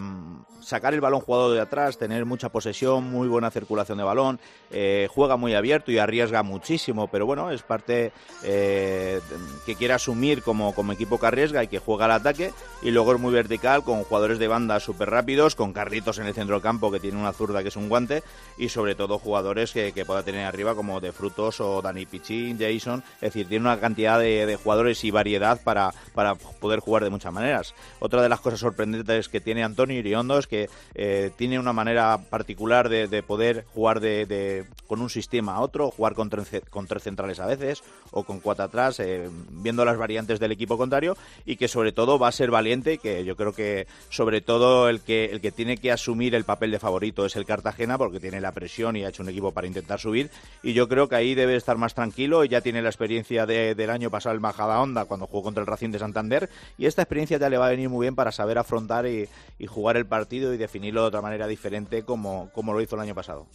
[0.61, 5.09] sacar el balón jugado de atrás, tener mucha posesión, muy buena circulación de balón, eh,
[5.11, 9.21] juega muy abierto y arriesga muchísimo, pero bueno, es parte eh,
[9.67, 13.15] que quiere asumir como, como equipo que arriesga y que juega al ataque y luego
[13.15, 16.63] es muy vertical con jugadores de banda súper rápidos, con Carlitos en el centro del
[16.63, 18.23] campo que tiene una zurda que es un guante
[18.57, 22.59] y sobre todo jugadores que, que pueda tener arriba como de Frutos o Dani Pichín,
[22.59, 27.05] Jason, es decir, tiene una cantidad de, de jugadores y variedad para, para poder jugar
[27.05, 27.75] de muchas maneras.
[28.01, 32.19] Otra de las cosas sorprendentes que tiene Antonio Iriondo es que eh, tiene una manera
[32.31, 36.31] particular de, de poder jugar de, de, con un sistema a otro, jugar con
[36.71, 40.79] con tres centrales a veces o con cuatro atrás, eh, viendo las variantes del equipo
[40.79, 44.89] contrario y que sobre todo va a ser valiente, que yo creo que sobre todo
[44.89, 48.21] el que, el que tiene que asumir el papel de favorito es el Cartagena porque
[48.21, 50.31] tiene la presión y ha hecho un equipo para intentar subir
[50.63, 54.11] y yo creo que ahí debe estar más tranquilo ya tiene la experiencia del año
[54.11, 57.59] pasado el Majadahonda cuando jugó contra el Racing de Santander y esta experiencia ya le
[57.59, 59.29] va a venir muy bien para saber afrontar y,
[59.67, 63.15] jugar el partido y definirlo de otra manera diferente como, como lo hizo el año
[63.15, 63.47] pasado.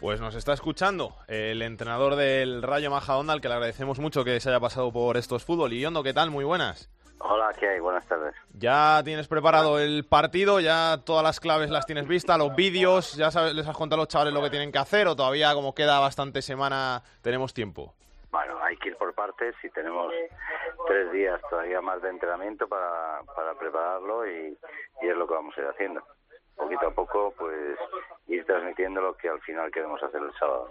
[0.00, 4.40] Pues nos está escuchando el entrenador del Rayo Majadahonda, al que le agradecemos mucho que
[4.40, 5.72] se haya pasado por estos fútbol.
[5.72, 6.30] Y Yondo, ¿qué tal?
[6.30, 6.90] Muy buenas.
[7.24, 7.78] Hola, ¿qué hay?
[7.78, 8.34] Buenas tardes.
[8.52, 10.58] ¿Ya tienes preparado el partido?
[10.58, 12.36] ¿Ya todas las claves las tienes vistas?
[12.36, 13.14] ¿Los vídeos?
[13.14, 15.06] ¿Ya les has contado a los chavales lo que tienen que hacer?
[15.06, 17.94] ¿O todavía, como queda bastante semana, tenemos tiempo?
[18.32, 20.12] Bueno, hay que ir por partes y tenemos
[20.86, 24.58] tres días todavía más de entrenamiento para, para prepararlo y,
[25.02, 26.02] y es lo que vamos a ir haciendo
[26.56, 27.78] poquito a poco, pues
[28.28, 30.70] ir transmitiendo lo que al final queremos hacer el sábado.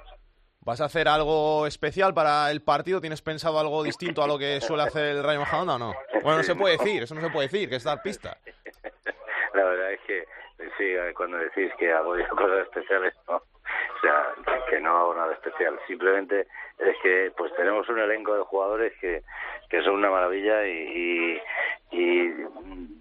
[0.63, 3.01] ¿Vas a hacer algo especial para el partido?
[3.01, 5.93] ¿Tienes pensado algo distinto a lo que suele hacer el Rayo Majadahonda o no?
[6.21, 8.37] Bueno, no se puede decir, eso no se puede decir, que es dar pista.
[9.53, 10.23] La verdad es que
[10.77, 13.35] sí, cuando decís que hago cosas especiales, no.
[13.37, 14.33] O sea,
[14.69, 15.79] que no hago nada especial.
[15.87, 16.47] Simplemente
[16.79, 19.23] es que pues tenemos un elenco de jugadores que,
[19.69, 21.39] que son una maravilla y,
[21.91, 22.33] y,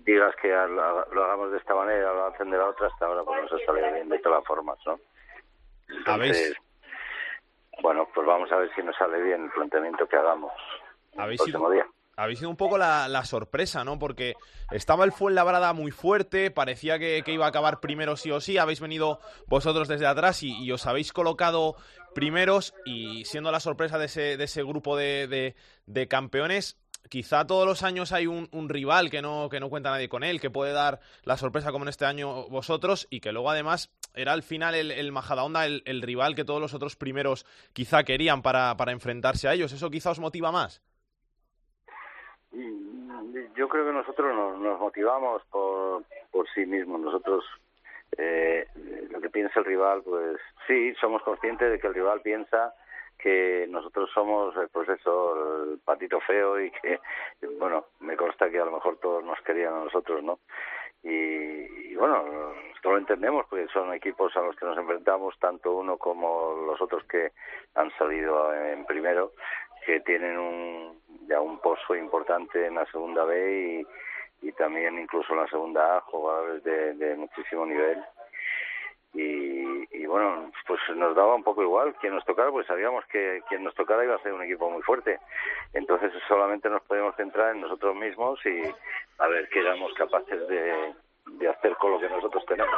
[0.04, 3.22] digas que lo, hagamos de esta manera o lo hacen de la otra, hasta ahora
[3.24, 4.98] pues nos sale bien de todas formas, ¿no?
[5.88, 6.56] Entonces,
[7.82, 10.52] bueno, pues vamos a ver si nos sale bien el planteamiento que hagamos
[11.12, 13.98] el próximo día habéis sido un poco la, sorpresa, ¿no?
[13.98, 14.34] Porque
[14.70, 18.80] estaba el Fuenlabrada muy fuerte, parecía que, iba a acabar primero sí o sí, habéis
[18.80, 21.76] venido vosotros desde atrás y, os habéis colocado
[22.14, 25.54] primeros y siendo la sorpresa de ese, de ese grupo de,
[25.86, 26.76] de, campeones,
[27.08, 30.40] quizá todos los años hay un, rival que no, que no cuenta nadie con él,
[30.40, 34.32] que puede dar la sorpresa como en este año vosotros y que luego además era
[34.32, 38.42] al final el, el Majadahonda el, el rival que todos los otros primeros quizá querían
[38.42, 39.72] para, para enfrentarse a ellos.
[39.72, 40.82] ¿Eso quizá os motiva más?
[42.52, 47.00] Yo creo que nosotros nos, motivamos por, por sí mismos.
[47.00, 47.44] Nosotros,
[48.16, 48.66] eh,
[49.10, 52.74] lo que piensa el rival, pues sí, somos conscientes de que el rival piensa
[53.18, 56.98] que nosotros somos, eh, pues eso, el patito feo y que,
[57.58, 60.40] bueno, me consta que a lo mejor todos nos querían a nosotros, ¿no?
[61.02, 65.96] Y, bueno, nosotros lo entendemos porque son equipos a los que nos enfrentamos, tanto uno
[65.96, 67.32] como los otros que
[67.74, 69.32] han salido en primero,
[69.84, 73.86] que tienen un, ya un pozo importante en la segunda B
[74.42, 78.02] y, también incluso en la segunda A, jugadores de, de muchísimo nivel.
[79.12, 83.42] Y, y, bueno, pues nos daba un poco igual quien nos tocara, pues sabíamos que
[83.48, 85.18] quien nos tocara iba a ser un equipo muy fuerte.
[85.74, 88.62] Entonces solamente nos podemos centrar en nosotros mismos y
[89.18, 92.74] a ver qué éramos capaces de hacer con lo que nosotros tenemos.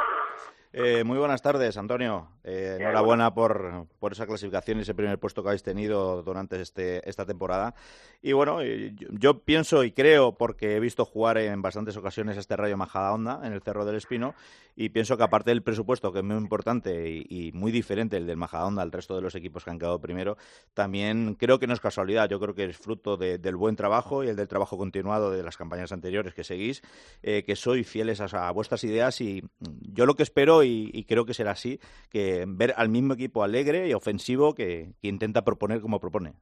[0.75, 2.29] Eh, muy buenas tardes, Antonio.
[2.43, 7.07] Eh, enhorabuena por, por, esa clasificación y ese primer puesto que habéis tenido durante este,
[7.07, 7.75] esta temporada.
[8.23, 12.57] Y bueno, eh, yo, pienso y creo, porque he visto jugar en bastantes ocasiones este
[12.57, 14.33] Rayo Majadahonda en el Cerro del Espino,
[14.75, 18.37] y pienso que aparte del presupuesto, que es muy importante y, muy diferente el del
[18.37, 20.37] Majadahonda al resto de los equipos que han quedado primero,
[20.73, 22.27] también creo que no es casualidad.
[22.27, 25.55] Yo creo que es fruto del buen trabajo y el del trabajo continuado de las
[25.55, 26.81] campañas anteriores que seguís,
[27.21, 31.33] que sois fieles a, a vuestras ideas y yo lo que espero y, creo que
[31.33, 31.79] será así,
[32.11, 36.33] que ver al mismo equipo alegre y ofensivo que, intenta proponer como propone.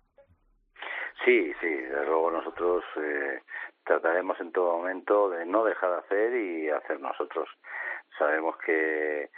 [1.25, 3.41] Sí, sí, desde luego nosotros eh,
[3.84, 7.49] trataremos en todo momento de no dejar de hacer y hacer nosotros.
[8.17, 9.29] Sabemos que, eh,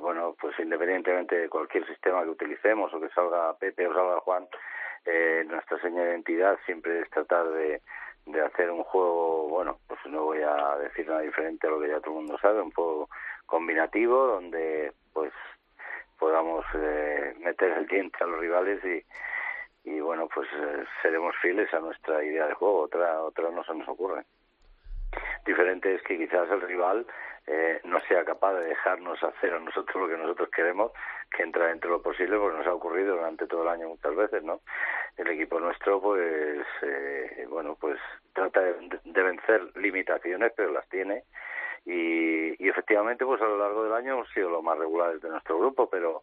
[0.00, 4.48] bueno, pues independientemente de cualquier sistema que utilicemos o que salga Pepe o salga Juan,
[5.04, 7.82] eh, nuestra señal de identidad siempre es tratar de,
[8.26, 11.88] de hacer un juego, bueno, pues no voy a decir nada diferente a lo que
[11.88, 13.08] ya todo el mundo sabe, un juego
[13.46, 15.32] combinativo donde pues
[16.18, 21.72] podamos eh, meter el diente a los rivales y, y bueno pues eh, seremos fieles
[21.74, 22.80] a nuestra idea de juego.
[22.80, 24.24] Otra otra no se nos ocurre.
[25.44, 27.06] Diferente es que quizás el rival
[27.46, 30.92] eh, no sea capaz de dejarnos hacer a nosotros lo que nosotros queremos,
[31.30, 34.16] que entra dentro de lo posible, porque nos ha ocurrido durante todo el año muchas
[34.16, 34.60] veces, ¿no?
[35.18, 37.98] El equipo nuestro, pues, eh, bueno, pues
[38.32, 41.24] trata de, de, vencer limitaciones, pero las tiene
[41.84, 45.28] y, y efectivamente pues a lo largo del año hemos sido los más regulares de
[45.28, 46.22] nuestro grupo pero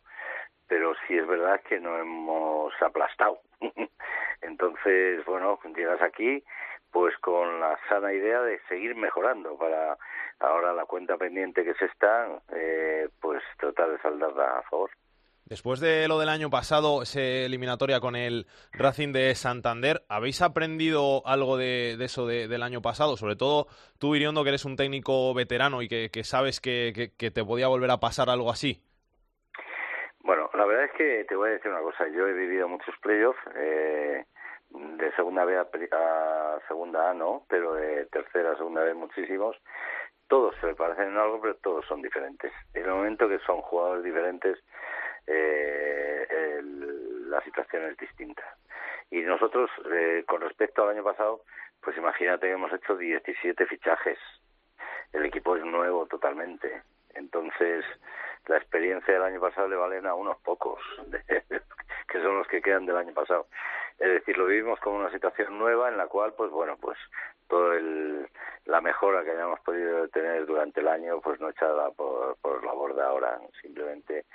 [0.67, 3.41] pero sí es verdad que no hemos aplastado.
[4.41, 6.43] Entonces bueno llegas aquí
[6.91, 9.97] pues con la sana idea de seguir mejorando para
[10.39, 14.89] ahora la cuenta pendiente que se está eh, pues tratar de saldarla a favor
[15.51, 21.23] Después de lo del año pasado, esa eliminatoria con el Racing de Santander, ¿habéis aprendido
[21.25, 23.17] algo de, eso del año pasado?
[23.17, 23.67] Sobre todo
[23.99, 27.97] tú, Iriondo, que eres un técnico veterano y que, sabes que, te podía volver a
[27.97, 28.81] pasar algo así.
[30.21, 32.07] Bueno, la verdad es que te voy a decir una cosa.
[32.07, 34.23] Yo he vivido muchos playoffs, eh,
[34.69, 39.57] de segunda B a, segunda A no, pero de tercera a segunda B muchísimos.
[40.29, 42.53] Todos se parecen en algo, pero todos son diferentes.
[42.73, 44.57] En el momento que son jugadores diferentes,
[45.27, 46.61] eh,
[47.27, 48.43] la situación es distinta.
[49.09, 51.41] Y nosotros, eh, con respecto al año pasado,
[51.81, 54.17] pues imagínate que hemos hecho 17 fichajes.
[55.13, 56.83] El equipo es nuevo totalmente.
[57.13, 57.83] Entonces,
[58.47, 60.79] la experiencia del año pasado le valen a unos pocos,
[62.07, 63.47] que son los que quedan del año pasado.
[64.01, 66.97] Es decir, lo vivimos como una situación nueva en la cual, pues bueno, pues
[67.47, 68.27] todo el,
[68.65, 72.71] la mejora que hayamos podido tener durante el año, pues no echada por, por la
[72.73, 73.39] borda ahora.
[73.61, 74.25] Simplemente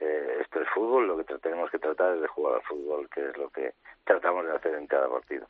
[0.00, 3.28] eh, esto es fútbol, lo que tenemos que tratar es de jugar al fútbol, que
[3.28, 5.46] es lo que tratamos de hacer en cada partido.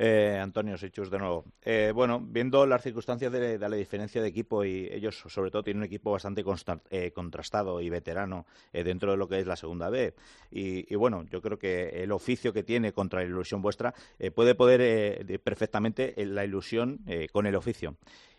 [0.00, 1.44] Eh, Antonio Sichus, de nuevo.
[1.62, 5.80] Eh, bueno, viendo las circunstancias de, la diferencia de equipo, y ellos sobre todo tienen
[5.80, 6.44] un equipo bastante
[6.90, 10.14] eh, contrastado y veterano dentro de lo que es la segunda B.
[10.50, 13.92] Y, bueno, yo creo que el oficio que tiene contra la ilusión vuestra
[14.34, 17.00] puede poder perfectamente la ilusión
[17.32, 17.96] con el oficio.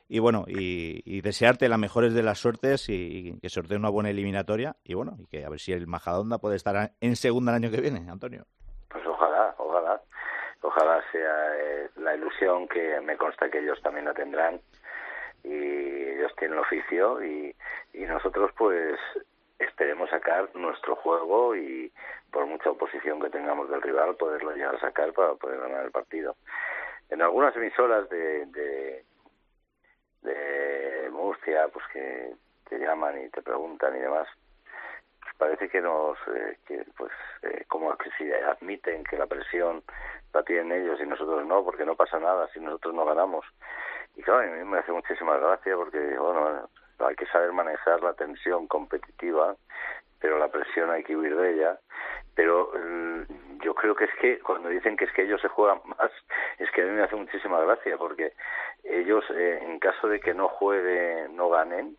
[0.07, 4.75] Y bueno, y, desearte las mejores de las suertes y, que sortee una buena eliminatoria.
[4.83, 7.71] Y bueno, y que a ver si el Majadonda puede estar en segunda el año
[7.71, 8.45] que viene, Antonio.
[8.89, 9.88] Pues ojalá, ojalá
[10.61, 14.59] ojalá sea eh, la ilusión que me consta que ellos también la tendrán
[15.43, 17.55] y ellos tienen oficio y,
[17.93, 18.99] y nosotros pues
[19.57, 21.91] esperemos sacar nuestro juego y
[22.31, 25.91] por mucha oposición que tengamos del rival poderlo llegar a sacar para poder ganar el
[25.91, 26.35] partido.
[27.09, 29.03] En algunas emisoras de, de,
[31.11, 32.33] Murcia pues que
[32.69, 34.27] te llaman y te preguntan y demás
[35.39, 37.11] parece que nos eh, que pues
[37.41, 39.81] eh, como que si admiten que la presión
[40.33, 43.45] la tienen ellos y nosotros no, porque no pasa nada si nosotros no ganamos.
[44.15, 46.69] Y claro, a mí me hace muchísima gracia porque, bueno,
[46.99, 49.55] hay que saber manejar la tensión competitiva,
[50.19, 51.79] pero la presión hay que huir de ella.
[52.35, 55.79] Pero mm, yo creo que es que cuando dicen que es que ellos se juegan
[55.85, 56.11] más,
[56.57, 58.33] es que a mí me hace muchísima gracia porque
[58.83, 61.95] ellos, eh, en caso de que no jueguen, no ganen,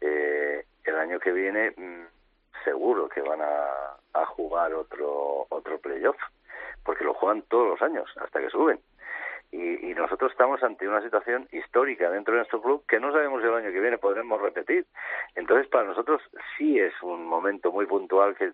[0.00, 2.19] eh, el año que viene mm,
[2.64, 3.96] seguro que van a,
[4.36, 6.16] jugar otro otro playoff
[6.84, 8.80] porque lo juegan todos los años hasta que suben.
[9.52, 13.48] Y, nosotros estamos ante una situación histórica dentro de nuestro club que no sabemos si
[13.48, 14.86] el año que viene podremos repetir.
[15.34, 16.22] Entonces, para nosotros
[16.56, 18.52] sí es un momento muy puntual que,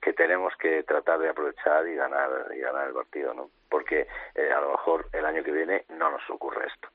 [0.00, 3.50] que tenemos que tratar de aprovechar y ganar y ganar el partido, ¿no?
[3.68, 6.88] Porque eh, a lo mejor el año que viene no nos ocurre esto.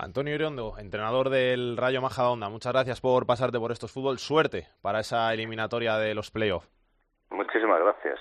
[0.00, 4.20] Antonio Iriondo, entrenador del Rayo Majadahonda, muchas gracias por pasarte por estos fútbol.
[4.20, 6.68] Suerte para esa eliminatoria de los playoffs.
[7.30, 8.20] Muchísimas gracias.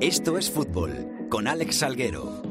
[0.00, 2.42] Esto es fútbol con Alex Salguero.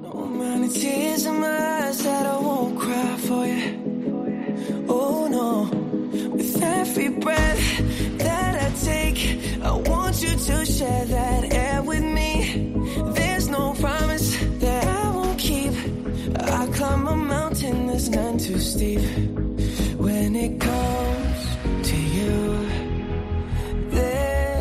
[17.97, 19.01] Mountain that's none too steep.
[19.97, 22.67] When it comes to you.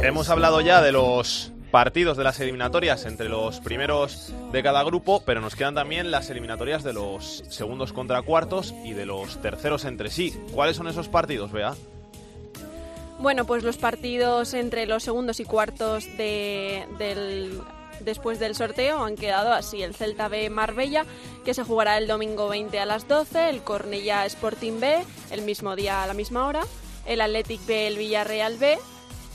[0.02, 5.22] Hemos hablado ya de los partidos de las eliminatorias entre los primeros de cada grupo,
[5.26, 9.84] pero nos quedan también las eliminatorias de los segundos contra cuartos y de los terceros
[9.84, 10.34] entre sí.
[10.52, 11.74] ¿Cuáles son esos partidos, Bea?
[13.18, 17.60] Bueno, pues los partidos entre los segundos y cuartos del,
[18.00, 19.82] después del sorteo han quedado así.
[19.82, 21.04] El Celta B Marbella,
[21.44, 25.76] que se jugará el domingo 20 a las 12, el Cornella Sporting B, el mismo
[25.76, 26.62] día a la misma hora,
[27.06, 28.78] el Athletic B, el Villarreal B,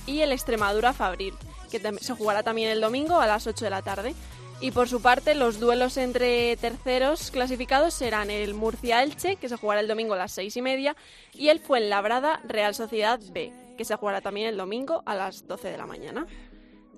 [0.06, 1.34] y el Extremadura Fabril,
[1.70, 4.16] que se jugará también el domingo a las 8 de la tarde.
[4.60, 9.82] Y por su parte, los duelos entre terceros clasificados serán el Murcia-Elche, que se jugará
[9.82, 10.96] el domingo a las 6 y media,
[11.34, 15.78] y el Fuenlabrada-Real Sociedad B, que se jugará también el domingo a las 12 de
[15.78, 16.28] la mañana.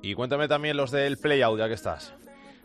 [0.03, 2.13] Y cuéntame también los del play-out, ya que estás.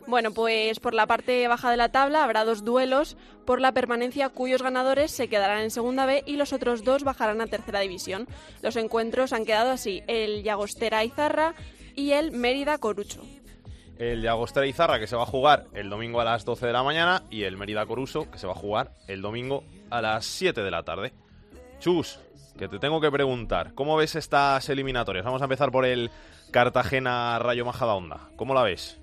[0.05, 3.15] Bueno, pues por la parte baja de la tabla habrá dos duelos
[3.45, 7.41] por la permanencia cuyos ganadores se quedarán en segunda B y los otros dos bajarán
[7.41, 8.27] a tercera división.
[8.61, 11.55] Los encuentros han quedado así, el Llagostera Izarra
[11.95, 13.21] y el Mérida Corucho.
[13.97, 16.83] El Llagostera Izarra que se va a jugar el domingo a las 12 de la
[16.83, 20.61] mañana y el Mérida Coruso que se va a jugar el domingo a las 7
[20.61, 21.13] de la tarde.
[21.79, 22.19] Chus,
[22.59, 25.23] que te tengo que preguntar, ¿cómo ves estas eliminatorias?
[25.23, 26.11] Vamos a empezar por el
[26.51, 28.31] Cartagena Rayo Majadahonda.
[28.35, 28.99] ¿Cómo la ves?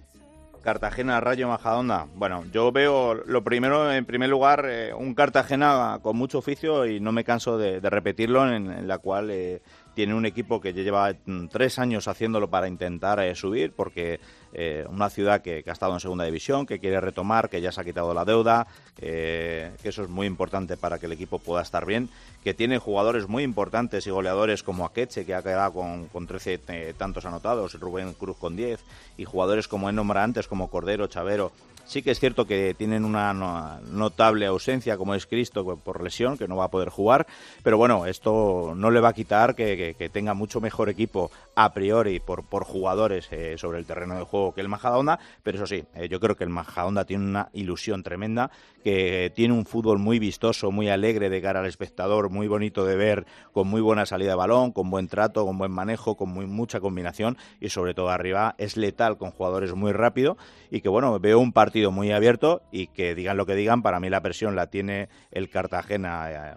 [0.67, 2.07] Cartagena, Rayo Majadonda.
[2.17, 6.99] Bueno, yo veo lo primero, en primer lugar, eh, un Cartagena con mucho oficio y
[6.99, 9.63] no me canso de, repetirlo, en, la cual eh,
[9.95, 14.19] tiene un equipo que lleva mm, tres años haciéndolo para intentar eh, subir, porque
[14.53, 17.81] eh, una ciudad que, ha estado en segunda división, que quiere retomar, que ya se
[17.81, 18.67] ha quitado la deuda,
[18.99, 22.09] eh, que eso es muy importante para que el equipo pueda estar bien,
[22.43, 26.61] que tiene jugadores muy importantes y goleadores como Akeche, que ha quedado con, con 13
[26.69, 28.81] eh, tantos anotados, Rubén Cruz con 10,
[29.17, 31.53] y jugadores como he nombrado antes, como Cordero, Chavero,
[31.87, 36.37] Sí que es cierto que tienen una no- notable ausencia, como es Cristo, por lesión,
[36.37, 37.29] que no va a poder jugar.
[37.63, 42.19] Pero bueno, esto no le va a quitar que, tenga mucho mejor equipo a priori
[42.19, 45.19] por, por jugadores sobre el terreno de juego que el Majadahonda.
[45.43, 48.51] Pero eso sí, eh, yo creo que el Majadahonda tiene una ilusión tremenda,
[48.83, 52.97] que tiene un fútbol muy vistoso, muy alegre de cara al espectador, muy bonito de
[52.97, 56.81] ver, con muy buena salida de balón, con buen trato, con buen manejo, con mucha
[56.81, 60.37] combinación y sobre todo arriba es letal con jugadores muy rápido
[60.71, 64.01] y que bueno, veo un partido muy abierto y que digan lo que digan, para
[64.01, 66.55] mí la presión la tiene el Cartagena eh,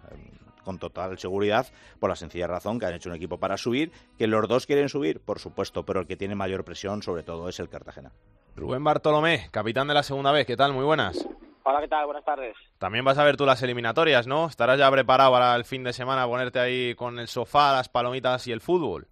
[0.69, 1.65] con total seguridad
[1.99, 4.87] por la sencilla razón que han hecho un equipo para subir, que los dos quieren
[4.87, 8.11] subir, por supuesto, pero el que tiene mayor presión sobre todo es el Cartagena.
[8.55, 10.73] Rubén Bartolomé, capitán de la segunda vez, ¿qué tal?
[10.73, 11.27] Muy buenas.
[11.63, 12.05] Hola, ¿qué tal?
[12.05, 12.55] Buenas tardes.
[12.77, 14.45] También vas a ver tú las eliminatorias, ¿no?
[14.45, 18.45] Estarás ya preparado para el fin de semana ponerte ahí con el sofá, las palomitas
[18.47, 19.07] y el fútbol.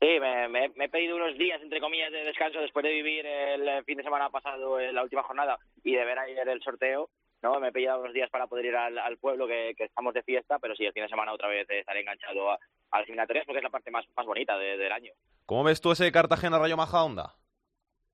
[0.00, 3.24] Sí, me, me- me he pedido unos días, entre comillas, de descanso después de vivir
[3.24, 7.08] el fin de semana pasado, eh, la última jornada, y de ver ayer el sorteo.
[7.42, 7.58] ¿No?
[7.60, 10.22] Me he pedido unos días para poder ir al, al pueblo, que, que estamos de
[10.22, 12.54] fiesta, pero sí, el fin de semana otra vez estaré enganchado a,
[12.90, 15.12] a las eliminatorias porque es la parte más, más bonita de- del año.
[15.46, 17.34] ¿Cómo ves tú ese Cartagena Rayo Majadahonda?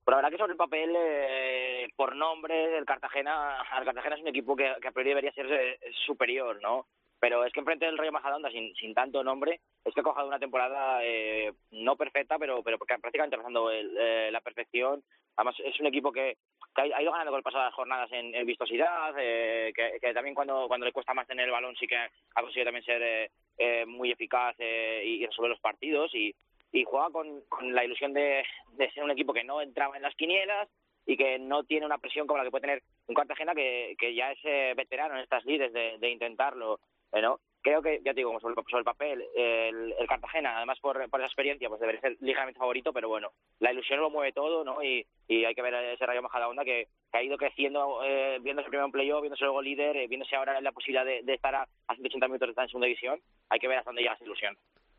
[0.05, 4.23] Pero la verdad que sobre el papel, eh, por nombre, el Cartagena, el Cartagena es
[4.23, 6.87] un equipo que, que a priori debería ser eh, superior, ¿no?
[7.19, 10.29] Pero es que enfrente del Rayo Majadahonda, sin, sin tanto nombre, es que ha cojado
[10.29, 15.03] una temporada eh, no perfecta, pero pero prácticamente el- eh, la perfección.
[15.37, 16.37] Además, es un equipo que,
[16.75, 21.15] ha, ido ganando con pasadas jornadas en, vistosidad, eh, que, también cuando, cuando le cuesta
[21.15, 25.03] más tener el balón sí que ha conseguido también ser eh, eh, muy eficaz eh,
[25.05, 26.15] y, y resolver los partidos.
[26.15, 26.35] Y,
[26.73, 27.43] y juega con,
[27.73, 30.69] la ilusión de, de ser un equipo que no entraba en las quinielas
[31.07, 34.15] y que no tiene una presión como la que puede tener un Cartagena que, que
[34.15, 36.81] ya es eh, veterano en estas lides de, de intentarlo,
[37.23, 37.39] ¿no?
[37.63, 40.95] Creo que, ya te digo, sobre, el- sobre el papel, el, el Cartagena, además por,
[41.11, 44.63] por esa experiencia, pues debería ser ligeramente favorito, pero bueno, la ilusión lo mueve todo,
[44.63, 44.83] ¿no?
[44.85, 48.69] Y, y hay que ver ese Rayo Majadahonda que, que ha ido creciendo, eh, viéndose
[48.69, 51.63] primero en playoff, viéndose luego líder, eh, viéndose ahora la posibilidad de, de estar a,
[51.89, 53.21] a 180 minutos de estar en segunda división.
[53.51, 54.57] Hay que ver hasta dónde llega esa ilusión.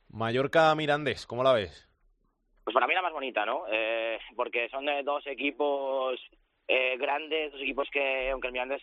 [0.09, 1.87] Mallorca Mirandés, ¿cómo la ves?
[2.65, 3.63] Pues para mí la más bonita, ¿no?
[3.71, 6.19] Eh, porque son eh, dos equipos
[6.67, 8.81] eh, grandes, dos equipos que, aunque el Mirandés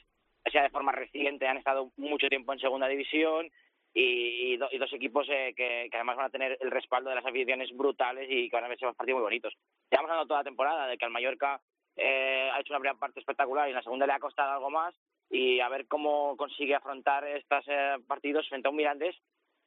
[0.51, 3.51] sea de forma reciente, han estado mucho tiempo en segunda división
[3.95, 7.11] y, y do- y dos equipos eh, que, que además van a tener el respaldo
[7.11, 9.55] de las aficiones brutales y que van a verse partidos muy bonitos.
[9.91, 11.61] Llevamos hablando toda la temporada de que al Mallorca
[11.97, 14.71] eh, ha hecho una primera parte espectacular y en la segunda le ha costado algo
[14.71, 14.95] más
[15.31, 19.17] y a ver cómo consigue afrontar estos eh, partidos frente a un Mirandés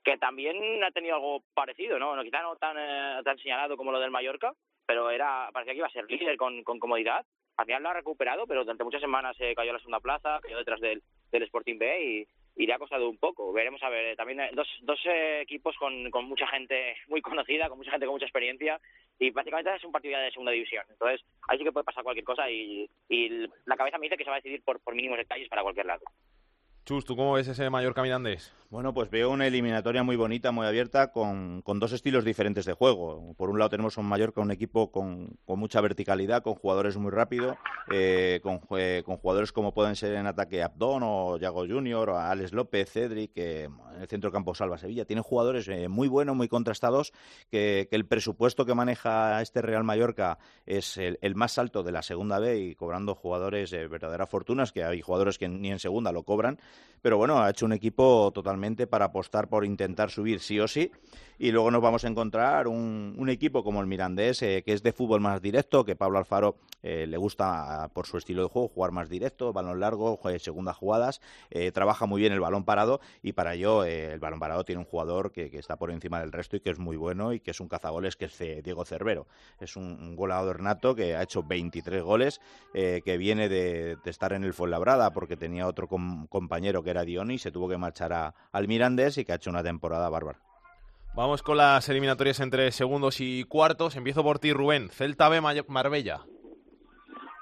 [0.03, 2.15] que también ha tenido algo parecido, ¿no?
[2.15, 4.53] No, Quizá no tan, eh, tan señalado como lo del Mallorca,
[4.85, 7.25] pero era parecía que iba a ser líder con, con comodidad.
[7.57, 10.39] Al final lo ha recuperado, pero durante muchas semanas se cayó a la segunda plaza,
[10.41, 11.01] cayó detrás del,
[11.31, 13.51] Sporting B y, le ha costado un poco.
[13.51, 14.15] Veremos a ver.
[14.15, 18.15] También eh, dos, dos eh, equipos con, mucha gente muy conocida, con mucha gente con
[18.15, 18.79] mucha experiencia
[19.19, 20.83] y prácticamente es un partido ya de segunda división.
[20.89, 23.29] Entonces ahí sí que puede pasar cualquier cosa y, y
[23.65, 25.85] la cabeza me dice que se va a decidir por, por mínimos detalles para cualquier
[25.85, 26.03] lado.
[26.85, 28.55] Chus, ¿tú cómo ves ese Mallorca Mirandés?
[28.69, 32.73] Bueno, pues veo una eliminatoria muy bonita, muy abierta, con, con dos estilos diferentes de
[32.73, 33.33] juego.
[33.37, 36.97] Por un lado tenemos a un Mallorca, un equipo con, con mucha verticalidad, con jugadores
[36.97, 37.55] muy rápidos,
[37.89, 42.19] eh, con, jue- con jugadores como pueden ser en ataque Abdón o Yago Junior, o
[42.19, 45.05] Alex López, Cedric, que en el centro campo Salva Sevilla.
[45.05, 47.13] Tiene jugadores eh, muy buenos, muy contrastados,
[47.49, 52.37] que, el presupuesto que maneja este Real Mallorca es el, más alto de la segunda
[52.37, 56.23] B y cobrando jugadores de verdaderas fortunas, que hay jugadores que ni en segunda lo
[56.23, 56.59] cobran.
[57.01, 58.56] Pero bueno, ha hecho un equipo totalmente
[58.87, 60.91] para apostar por intentar subir sí o sí.
[61.39, 64.91] Y luego nos vamos a encontrar un, equipo como el Mirandés, eh, que es de
[64.91, 68.69] fútbol más directo, que Pablo Alfaro eh, le gusta ah, por su estilo de juego
[68.69, 73.33] jugar más directo, balón largo, segundas jugadas, eh, trabaja muy bien el balón parado y
[73.33, 76.59] para ello el balón parado tiene un jugador que, está por encima del resto y
[76.59, 79.27] que es muy bueno y que es un cazagoles que es Diego Cervero.
[79.59, 82.41] Es un, un goleador nato que ha hecho 23 goles,
[82.73, 87.35] que viene de, estar en el Fuenlabrada porque tenía otro com- compañero que era Dioni
[87.35, 90.39] y se tuvo que marchar a- al Mirandés y que ha hecho una temporada bárbara.
[91.15, 93.95] Vamos con las eliminatorias entre segundos y cuartos.
[93.95, 94.89] Empiezo por ti, Rubén.
[94.89, 96.21] Celta B, Marbella.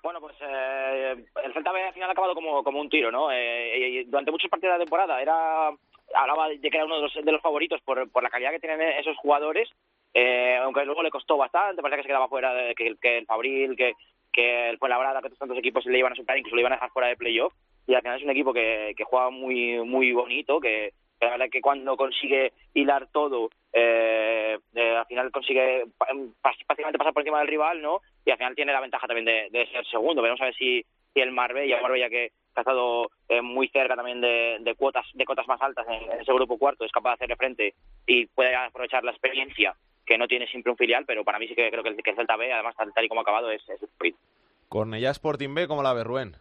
[0.01, 3.31] Bueno, pues eh, el Celta B al final ha acabado como, como un tiro, ¿no?
[3.31, 5.71] Eh, y durante muchos partidos de la temporada era
[6.13, 8.59] hablaba de que era uno de los, de los favoritos por, por la calidad que
[8.59, 9.69] tienen esos jugadores,
[10.13, 13.25] eh, aunque luego le costó bastante, parecía que se quedaba fuera, de, que, que el
[13.25, 13.93] Fabril, que,
[14.35, 16.91] que el Fuenlabrada, que tantos equipos le iban a superar, incluso le iban a dejar
[16.91, 17.53] fuera de playoff.
[17.87, 21.49] Y al final es un equipo que, que juega muy muy bonito, que, la verdad
[21.51, 25.85] que cuando consigue hilar todo, eh, eh, al final consigue
[26.41, 28.01] prácticamente pasar por encima del rival, ¿no?
[28.25, 30.21] Y al final tiene la ventaja también de, de ser segundo.
[30.21, 34.21] Veremos a ver si, si el Marbella, Marbella que, ha estado eh, muy cerca también
[34.21, 37.35] de, de, cuotas de cotas más altas en, ese grupo cuarto, es capaz de hacerle
[37.35, 37.73] frente
[38.07, 39.75] y puede aprovechar la experiencia
[40.05, 42.11] que no tiene siempre un filial, pero para mí sí que creo que el, que
[42.11, 44.15] el Celta B, además tal, y como ha acabado, es, es el
[44.69, 46.35] Cornellá Sporting B, ¿cómo la ve Rubén?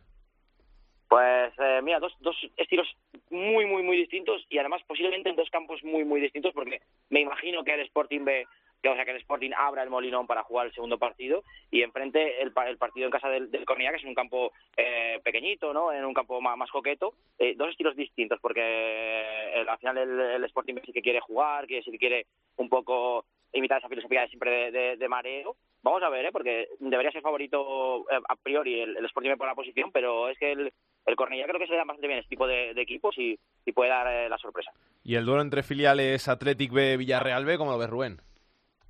[1.08, 2.88] Pues eh, mira, dos, dos estilos
[3.30, 7.20] muy, muy, muy distintos y además posiblemente en dos campos muy, muy distintos porque me
[7.20, 8.46] imagino que el Sporting B,
[8.82, 11.82] que, o sea, que el Sporting abra el Molinón para jugar el segundo partido y
[11.82, 15.72] enfrente el, el partido en casa del, del Cornellá, que es un campo eh, pequeñito,
[15.72, 15.92] ¿no?
[15.92, 17.14] En un campo más, más coqueto.
[17.38, 21.20] Eh, dos estilos distintos porque eh, al final el, el, Sporting B sí que quiere
[21.20, 23.24] jugar, que sí que quiere un poco
[23.54, 25.56] imitar esa filosofía de siempre de, de, de mareo.
[25.82, 26.32] Vamos a ver, ¿eh?
[26.32, 30.38] porque debería ser favorito eh, a priori el, el Sporting por la posición, pero es
[30.38, 30.72] que el,
[31.06, 33.72] el Cornellá creo que se da bastante bien este tipo de, de equipos y, y,
[33.72, 34.72] puede dar eh, la sorpresa.
[35.02, 38.20] ¿Y el duelo entre filiales Athletic B Villarreal B, cómo lo ves, Rubén?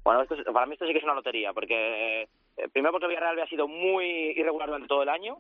[0.05, 3.37] Bueno, esto, para mí esto sí que es una lotería, porque eh, primero porque Villarreal
[3.37, 5.39] B ha sido muy irregular durante todo el año,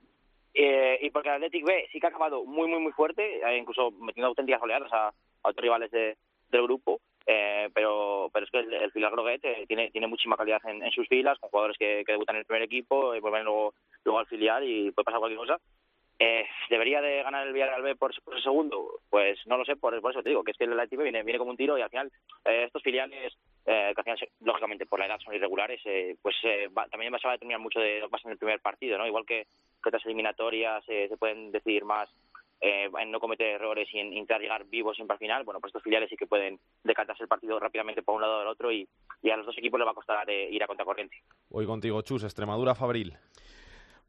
[0.54, 3.58] eh, y porque el Athletic B sí que ha acabado muy, muy, muy fuerte, eh,
[3.58, 6.16] incluso metiendo auténticas oleadas a, a otros rivales de,
[6.50, 9.12] del grupo, eh, pero pero es que el, el filial
[9.42, 12.62] eh, tiene tiene muchísima calidad en, sus filas, con jugadores que, debutan en el primer
[12.62, 15.58] equipo y vuelven luego, luego al filial y puede pasar cualquier cosa.
[16.18, 19.00] Eh, ¿Debería de ganar el Villarreal B por, por segundo?
[19.10, 21.38] Pues no lo sé, por, eso te digo, que es que el Athletic viene, viene
[21.38, 22.12] como un tiro y al final
[22.44, 26.36] eh, estos filiales, eh, que al final, lógicamente, por la edad son irregulares, eh, pues
[26.44, 28.96] eh, va, también va a determinar mucho de lo que pasa en el primer partido,
[28.96, 29.06] ¿no?
[29.06, 29.46] Igual que,
[29.82, 32.08] que otras eliminatorias eh, se pueden decidir más
[32.66, 35.68] eh, en no cometer errores y en intentar llegar vivos siempre al final, bueno, pues
[35.68, 38.72] estos filiales sí que pueden decantarse el partido rápidamente por un lado o del otro
[38.72, 38.88] y,
[39.22, 41.14] y a los dos equipos les va a costar eh, ir a contracorriente.
[41.50, 43.18] Hoy contigo, Chus, Extremadura, Fabril.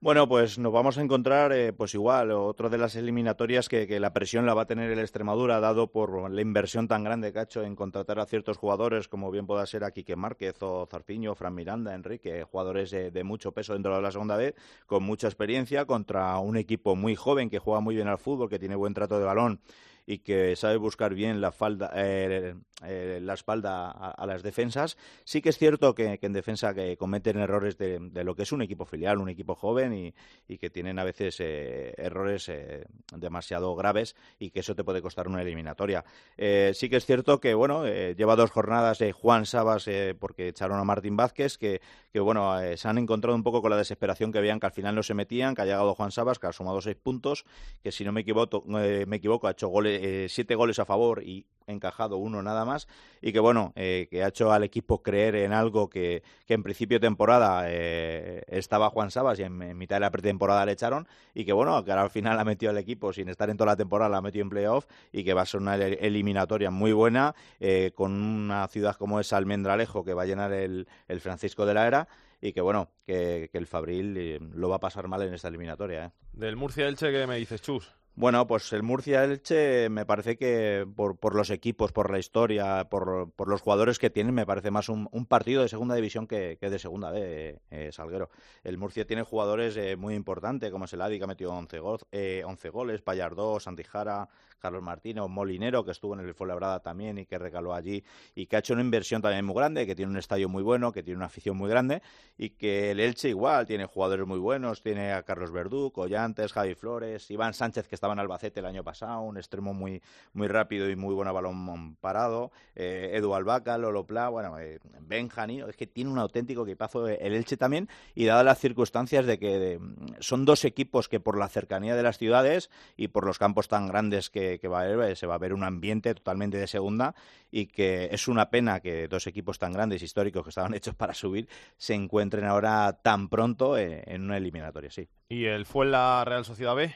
[0.02, 4.14] Bueno, pues nos vamos a encontrar, eh, pues igual, otro de las eliminatorias que, la
[4.14, 7.44] presión la va a tener el Extremadura, dado por la inversión tan grande que ha
[7.44, 11.34] hecho en contratar a ciertos jugadores, como bien pueda ser a Quique Márquez o Zarpiño,
[11.34, 14.54] Fran Miranda, Enrique, jugadores de, de, mucho peso dentro de la segunda B,
[14.86, 18.60] con mucha experiencia, contra un equipo muy joven que juega muy bien al fútbol, que
[18.60, 19.62] tiene buen trato de balón
[20.06, 24.98] y que sabe buscar bien la, falda, eh, eh, la espalda a, las defensas.
[25.24, 28.44] Sí que es cierto que, que en defensa que cometen errores de, de, lo que
[28.44, 30.14] es un equipo filial, un equipo joven y,
[30.48, 32.86] y que tienen a veces eh, errores eh,
[33.16, 36.06] demasiado graves y que eso te puede costar una eliminatoria.
[36.38, 39.90] Eh, sí que es cierto que bueno lleva dos jornadas de Juan Sabas
[40.20, 41.82] porque echaron a Martín Vázquez que,
[42.12, 44.96] que bueno se han encontrado un poco con la desesperación que veían que al final
[44.96, 47.46] no se metían, que ha llegado Juan Sabas, que ha sumado seis puntos,
[47.82, 51.24] que si no me equivoco, me equivoco ha hecho goles eh, siete goles a favor
[51.24, 52.88] y encajado uno nada más
[53.22, 56.64] y que bueno eh, que ha hecho al equipo creer en algo que, que en
[56.64, 61.44] principio temporada eh, estaba Juan Sabas y en, mitad de la pretemporada le echaron y
[61.46, 63.76] que bueno que ahora al final ha metido al equipo sin estar en toda la
[63.76, 67.34] temporada la ha metido en playoff y que va a ser una eliminatoria muy buena
[67.60, 71.74] eh, con una ciudad como es Almendralejo que va a llenar el, el Francisco de
[71.74, 72.08] la Era
[72.42, 75.48] y que bueno, que, que el Fabril eh, lo va a pasar mal en esta
[75.48, 76.06] eliminatoria.
[76.06, 76.12] ¿eh?
[76.34, 77.92] Del Murcia Elche, ¿qué me dices, Chus?
[78.18, 83.34] Bueno, pues el Murcia-Elche me parece que por, por, los equipos, por la historia, por,
[83.46, 86.80] los jugadores que tienen, me parece más un, un partido de segunda división que, de
[86.80, 88.30] segunda B, eh, Salguero.
[88.64, 91.80] El Murcia tiene jugadores eh, muy importantes, como es el Adi, que ha metido 11,
[91.80, 94.30] go eh, 11 goles, Pallardó, Santijara,
[94.60, 98.04] Carlos Martínez, Molinero, que estuvo en el Fuenlabrada también y que recaló allí,
[98.34, 100.92] y que ha hecho una inversión también muy grande, que tiene un estadio muy bueno,
[100.92, 102.02] que tiene una afición muy grande,
[102.38, 106.76] y que el Elche igual tiene jugadores muy buenos, tiene a Carlos Verdú, Collantes, Javi
[106.76, 110.02] Flores, Iván Sánchez, que estaba en Albacete el año pasado, un extremo muy,
[110.34, 114.80] muy rápido y muy bueno a balón parado, eh, Edu Albaca, Lolo Pla, bueno, eh,
[115.02, 119.40] Benjani, es que tiene un auténtico equipazo el Elche también, y dadas las circunstancias de
[119.40, 119.80] que
[120.20, 123.88] son dos equipos que por la cercanía de las ciudades y por los campos tan
[123.88, 127.16] grandes que, que va a haber, se va a ver un ambiente totalmente de segunda
[127.52, 131.14] y que es una pena que dos equipos tan grandes, históricos, que estaban hechos para
[131.14, 135.08] subir, se encuentren ahora tan pronto en, en una eliminatoria, sí.
[135.30, 136.94] ¿Y el fue la Real Sociedad B?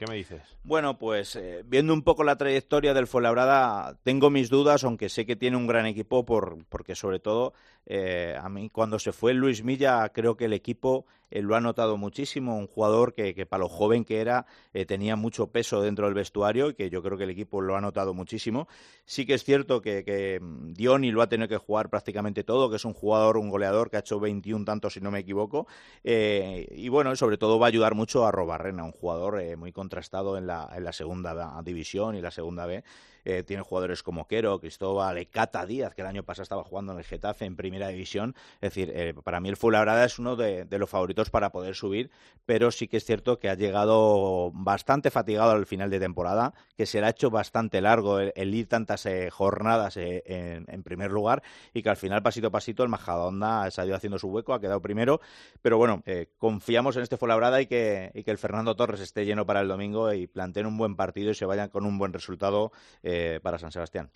[0.00, 0.40] ¿Qué me dices?
[0.62, 5.26] Bueno, pues eh, viendo un poco la trayectoria del Fuenlabrada, tengo mis dudas, aunque sé
[5.26, 7.52] que tiene un gran equipo, por, porque sobre todo
[7.92, 11.60] eh, a mí cuando se fue Luis Milla, creo que el equipo eh, lo ha
[11.60, 16.06] notado muchísimo, un jugador que, para lo joven que era eh, tenía mucho peso dentro
[16.06, 18.68] del vestuario y que yo creo que el equipo lo ha notado muchísimo.
[19.04, 22.76] Sí que es cierto que, que Dioni lo ha tenido que jugar prácticamente todo, que
[22.76, 25.66] es un jugador, un goleador que ha hecho 21 tantos si no me equivoco,
[26.04, 30.38] eh, y bueno, sobre todo va a ayudar mucho a Robarrena, un jugador muy contrastado
[30.38, 32.84] en la, en la segunda división y la segunda B
[33.24, 36.98] eh, tiene jugadores como Quero, Cristóbal, Ecata Díaz, que el año pasado estaba jugando en
[36.98, 38.34] el Getafe en primera división.
[38.60, 42.10] Es decir, eh, para mí el Fuenlabrada es uno de, los favoritos para poder subir,
[42.46, 46.86] pero sí que es cierto que ha llegado bastante fatigado al final de temporada, que
[46.86, 51.42] se le ha hecho bastante largo el, ir tantas eh, jornadas eh, en, primer lugar
[51.74, 54.54] y que al final, pasito a pasito, el Majadahonda se ha ido haciendo su hueco,
[54.54, 55.20] ha quedado primero,
[55.62, 59.24] pero bueno, eh, confiamos en este Fuenlabrada y que, y que el Fernando Torres esté
[59.24, 62.12] lleno para el domingo y planteen un buen partido y se vayan con un buen
[62.12, 62.72] resultado
[63.10, 64.10] eh, para San Sebastián.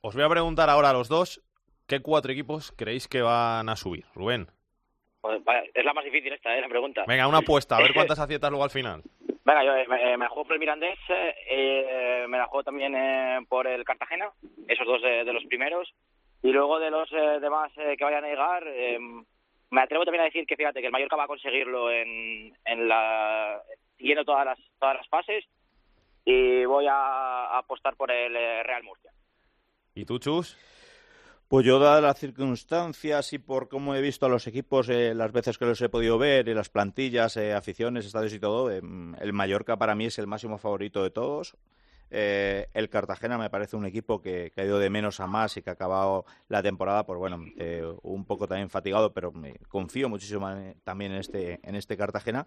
[0.00, 1.42] Os voy a preguntar ahora a los dos,
[1.86, 4.04] ¿qué cuatro equipos creéis que van a subir?
[4.14, 4.48] Rubén.
[5.74, 6.60] Es la más difícil esta, ¿eh?
[6.60, 7.04] la pregunta.
[7.06, 9.02] Venga, una apuesta, a ver cuántas aciertas luego al final.
[9.44, 13.40] Venga, yo eh, me, la juego por el Mirandés, eh, me la juego también eh,
[13.48, 14.30] por el Cartagena,
[14.68, 15.92] esos dos de los primeros.
[16.42, 18.64] Y luego de los eh, demás que vayan a llegar,
[19.70, 22.88] me atrevo también a decir que fíjate que el Mallorca va a conseguirlo en, en
[22.88, 23.62] la
[23.96, 25.44] siguiendo todas las todas las fases
[26.24, 29.12] y voy a, apostar por el Real Murcia.
[29.94, 30.56] ¿Y tú, Chus?
[31.48, 35.30] Pues yo, dadas las circunstancias y por cómo he visto a los equipos eh, las
[35.30, 38.78] veces que los he podido ver, y las plantillas, eh, aficiones, estadios y todo, eh,
[38.78, 41.56] el Mallorca para mí es el máximo favorito de todos.
[42.16, 45.62] Eh, el Cartagena me parece un equipo que, ha ido de menos a más y
[45.62, 50.08] que ha acabado la temporada, pues bueno, eh, un poco también fatigado, pero me confío
[50.08, 50.48] muchísimo
[50.84, 52.46] también en este, en este Cartagena.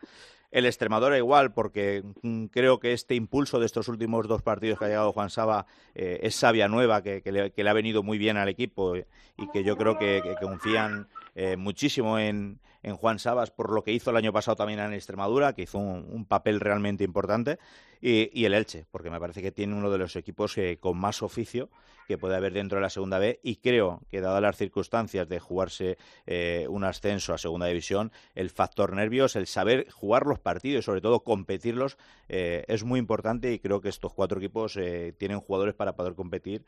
[0.51, 4.85] El Extremadura igual, porque mm, creo que este impulso de estos últimos dos partidos que
[4.85, 5.65] ha llegado Juan Saba
[5.95, 9.75] eh, es sabia nueva, que, le, ha venido muy bien al equipo y que yo
[9.75, 11.09] creo que confían
[11.57, 15.53] muchísimo en, en Juan Sabas por lo que hizo el año pasado también en Extremadura,
[15.53, 17.59] que hizo un, un papel realmente importante,
[18.01, 20.97] y, y, el Elche, porque me parece que tiene uno de los equipos eh, con
[20.97, 21.69] más oficio
[22.07, 25.39] que puede haber dentro de la segunda B, y creo que dadas las circunstancias de
[25.39, 30.79] jugarse eh, un ascenso a segunda división, el factor nervios, el saber jugar los partidos
[30.79, 31.97] y sobre todo competirlos,
[32.29, 36.15] eh, es muy importante y creo que estos cuatro equipos eh, tienen jugadores para poder
[36.15, 36.63] competir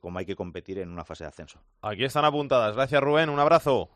[0.00, 1.60] como hay que competir en una fase de ascenso.
[1.82, 2.74] Aquí están apuntadas.
[2.74, 3.90] Gracias Rubén, un abrazo.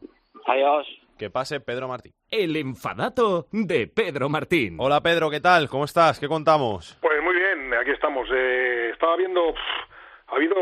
[0.47, 0.87] Adiós.
[1.19, 2.13] Que pase Pedro Martín.
[2.29, 4.77] El enfadato de Pedro Martín.
[4.81, 5.69] Hola Pedro, ¿qué tal?
[5.69, 6.19] ¿Cómo estás?
[6.19, 6.99] ¿Qué contamos?
[7.01, 8.29] Pues muy bien, aquí estamos.
[8.33, 10.55] Eh, estaba viendo, pff, ha habido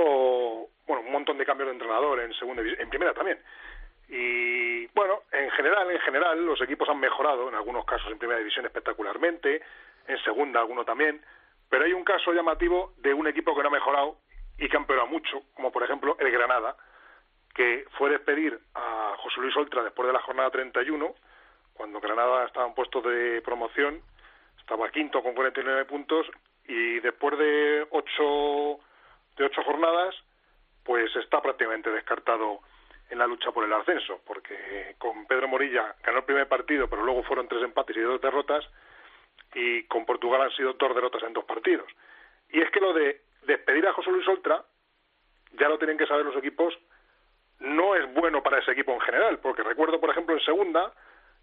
[0.86, 3.38] bueno un montón de cambios de entrenador en segunda en primera también.
[4.10, 8.38] Y bueno, en general, en general, los equipos han mejorado, en algunos casos en primera
[8.38, 9.62] división espectacularmente,
[10.06, 11.22] en segunda alguno también,
[11.70, 14.18] pero hay un caso llamativo de un equipo que no ha mejorado
[14.58, 16.76] y que ha empeorado mucho, como por ejemplo el Granada
[17.54, 21.14] que fue despedir a José Luis Oltra después de la jornada 31,
[21.74, 24.00] cuando Granada estaba en puesto de promoción,
[24.58, 26.26] estaba quinto con 49 puntos
[26.66, 28.80] y después de ocho,
[29.36, 30.14] de ocho jornadas,
[30.84, 32.60] pues está prácticamente descartado
[33.10, 37.02] en la lucha por el ascenso, porque con Pedro Morilla ganó el primer partido, pero
[37.02, 38.64] luego fueron tres empates y dos derrotas,
[39.54, 41.90] y con Portugal han sido dos derrotas en dos partidos.
[42.48, 44.64] Y es que lo de despedir a José Luis Oltra,
[45.52, 46.74] ya lo tienen que saber los equipos
[47.62, 50.92] no es bueno para ese equipo en general, porque recuerdo, por ejemplo, en segunda,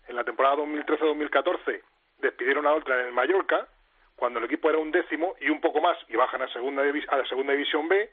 [0.08, 1.82] en la temporada 2013-2014,
[2.20, 3.68] despidieron a Oltra en el Mallorca,
[4.16, 7.18] cuando el equipo era un décimo y un poco más, y bajan a, segunda a
[7.18, 8.10] la segunda división B,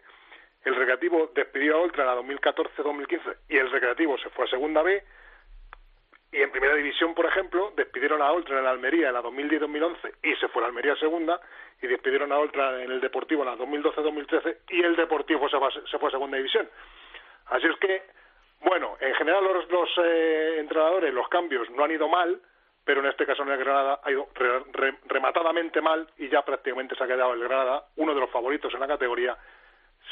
[0.64, 4.82] el Recreativo despidió a Oltra en la 2014-2015 y el Recreativo se fue a segunda
[4.82, 5.02] B,
[6.32, 10.12] y en primera división, por ejemplo, despidieron a Oltra en la Almería en la 2010-2011
[10.22, 11.40] y se fue a la Almería a segunda,
[11.80, 16.08] y despidieron a Oltra en el Deportivo en la 2012-2013 y el Deportivo se fue
[16.08, 16.68] a segunda división.
[17.46, 18.02] Así es que,
[18.60, 22.40] bueno, en general los, los eh, entrenadores, los cambios no han ido mal,
[22.84, 26.42] pero en este caso en el Granada ha ido re, re, rematadamente mal y ya
[26.42, 29.36] prácticamente se ha quedado el Granada, uno de los favoritos en la categoría,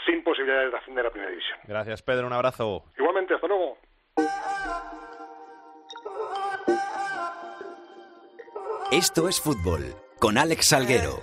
[0.07, 1.59] sin posibilidades de ascender a primera división.
[1.65, 2.85] Gracias, Pedro, un abrazo.
[2.99, 3.79] Igualmente, hasta luego.
[8.91, 9.83] Esto es fútbol
[10.21, 11.19] con Alex Salguero.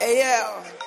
[0.00, 0.85] Hey, yeah.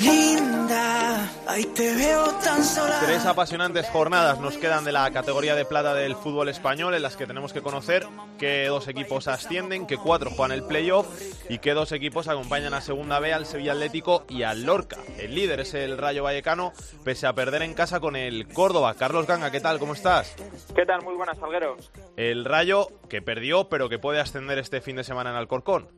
[0.00, 3.00] Linda, ahí te veo tan sola.
[3.04, 7.16] Tres apasionantes jornadas nos quedan de la categoría de plata del fútbol español en las
[7.16, 8.06] que tenemos que conocer
[8.38, 11.06] qué dos equipos ascienden, qué cuatro juegan el playoff
[11.48, 14.96] y qué dos equipos acompañan a Segunda B al Sevilla Atlético y al Lorca.
[15.18, 16.72] El líder es el Rayo Vallecano,
[17.04, 18.94] pese a perder en casa con el Córdoba.
[18.94, 19.78] Carlos Ganga, ¿qué tal?
[19.78, 20.34] ¿Cómo estás?
[20.74, 21.02] ¿Qué tal?
[21.02, 21.76] Muy buenas, Salguero.
[22.16, 25.88] El Rayo que perdió, pero que puede ascender este fin de semana en Alcorcón.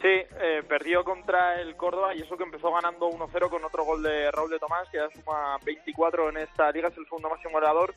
[0.00, 4.02] Sí, eh, perdió contra el Córdoba y eso que empezó ganando 1-0 con otro gol
[4.02, 7.52] de Raúl de Tomás, que ya suma 24 en esta liga, es el segundo máximo
[7.52, 7.92] goleador,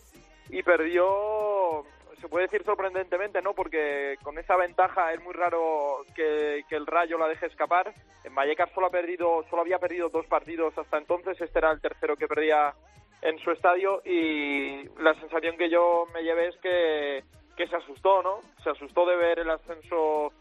[0.50, 1.86] y perdió,
[2.20, 3.54] se puede decir sorprendentemente, ¿no?
[3.54, 7.94] Porque con esa ventaja es muy raro que, el Rayo la deje escapar.
[8.26, 11.80] En Vallecas solo, ha perdido, solo había perdido dos partidos hasta entonces, este era el
[11.80, 12.74] tercero que perdía
[13.22, 17.24] en su estadio y la sensación que yo me llevé es que,
[17.56, 18.42] que se asustó, ¿no?
[18.62, 20.34] Se asustó de ver el ascenso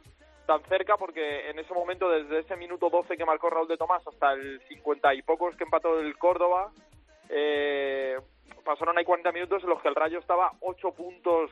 [0.47, 4.07] tan cerca porque en ese momento, desde ese minuto 12 que marcó Raúl de Tomás
[4.07, 6.71] hasta el 50 y pocos que empató el Córdoba,
[7.29, 8.19] eh,
[8.65, 11.51] pasaron ahí 40 minutos en los que el Rayo estaba 8 puntos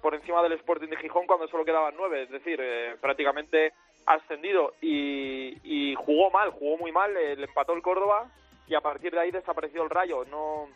[0.00, 3.72] por encima del Sporting de Gijón cuando solo quedaban 9, es decir, eh, prácticamente
[4.04, 8.28] ascendido y, y jugó mal, jugó muy mal, eh, empató el Córdoba
[8.66, 10.24] y a partir de ahí desapareció el Rayo.
[10.24, 10.68] No,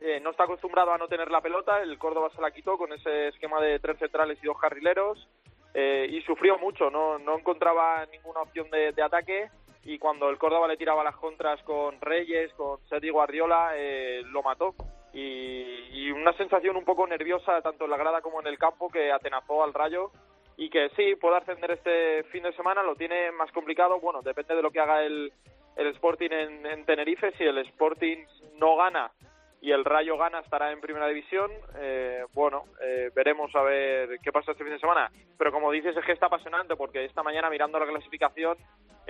[0.00, 2.92] eh, no está acostumbrado a no tener la pelota, el Córdoba se la quitó con
[2.92, 5.28] ese esquema de tres centrales y dos carrileros
[5.74, 9.50] eh, y sufrió mucho, no, no encontraba ninguna opción de, ataque
[9.84, 14.42] y cuando el Córdoba le tiraba las contras con Reyes, con Sergio Guardiola, eh, lo
[14.42, 14.74] mató.
[15.12, 19.12] Y, una sensación un poco nerviosa tanto en la grada como en el campo que
[19.12, 20.10] atenazó al Rayo
[20.56, 24.54] y que sí, puede ascender este fin de semana, lo tiene más complicado, bueno, depende
[24.56, 25.32] de lo que haga el,
[25.76, 28.24] el Sporting en Tenerife, si el Sporting
[28.56, 29.12] no gana
[29.60, 31.50] y el Rayo gana estará en primera división.
[31.76, 35.10] Eh, bueno, eh, veremos a ver qué pasa este fin de semana.
[35.36, 38.56] Pero como dices, es que está apasionante porque esta mañana mirando la clasificación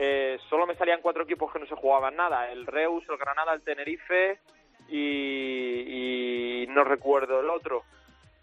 [0.01, 2.51] eh, solo me salían cuatro equipos que no se jugaban nada.
[2.51, 4.39] El Reus, el Granada, el Tenerife
[4.89, 7.83] y, no recuerdo el otro.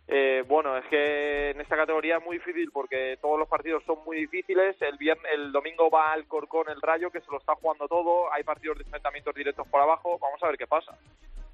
[0.08, 4.04] Eh, bueno, es que en esta categoría es muy difícil porque todos los partidos son
[4.04, 4.80] muy difíciles.
[4.82, 8.32] El viernes, el domingo va al Corcón el Rayo que se lo está jugando todo.
[8.34, 10.20] Hay partidos de enfrentamientos directos por abajo.
[10.20, 10.96] Vamos a ver qué pasa.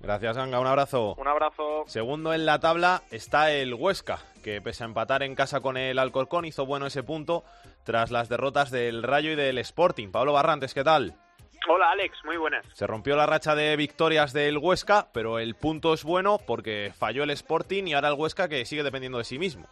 [0.02, 0.60] Gracias, Ganga.
[0.60, 1.16] Un abrazo.
[1.18, 1.84] Un abrazo.
[1.86, 6.00] Segundo en la tabla está el Huesca, que pese a empatar en casa con el
[6.00, 7.44] Alcorcón hizo bueno ese punto
[7.84, 10.12] tras las derrotas del Rayo y del Sporting.
[10.12, 11.14] Pablo Barrantes, ¿qué tal?
[11.70, 12.66] Hola Alex, muy buenas.
[12.74, 17.24] Se rompió la racha de victorias del Huesca, pero el punto es bueno porque falló
[17.24, 19.68] el Sporting y ahora el Huesca que sigue dependiendo de sí mismo.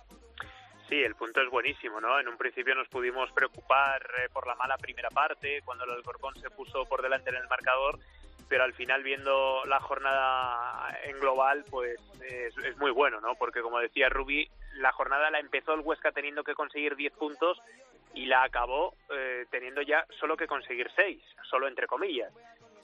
[0.88, 2.20] Sí, el punto es buenísimo, ¿no?
[2.20, 6.36] En un principio nos pudimos preocupar eh, por la mala primera parte, cuando el Alcorcón
[6.36, 8.00] se puso por delante en el marcador,
[8.50, 13.36] pero al final viendo la jornada en global, pues es, muy bueno, ¿no?
[13.36, 17.62] Porque como decía Rubi, la jornada la empezó el Huesca teniendo que conseguir 10 puntos
[18.16, 22.34] y la acabó eh, teniendo ya solo que conseguir 6, solo entre comillas.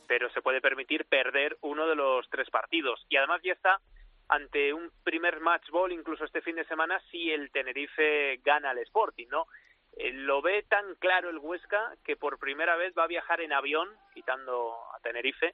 [0.08, 3.04] Pero se puede permitir perder uno de los tres partidos.
[3.10, 3.80] Y además ya está
[4.28, 8.78] ante un primer match ball, incluso este fin de semana, si el Tenerife gana al
[8.80, 9.48] Sporting, ¿no?
[9.96, 13.54] Eh, lo ve tan claro el Huesca que por primera vez va a viajar en
[13.54, 15.54] avión, quitando a Tenerife,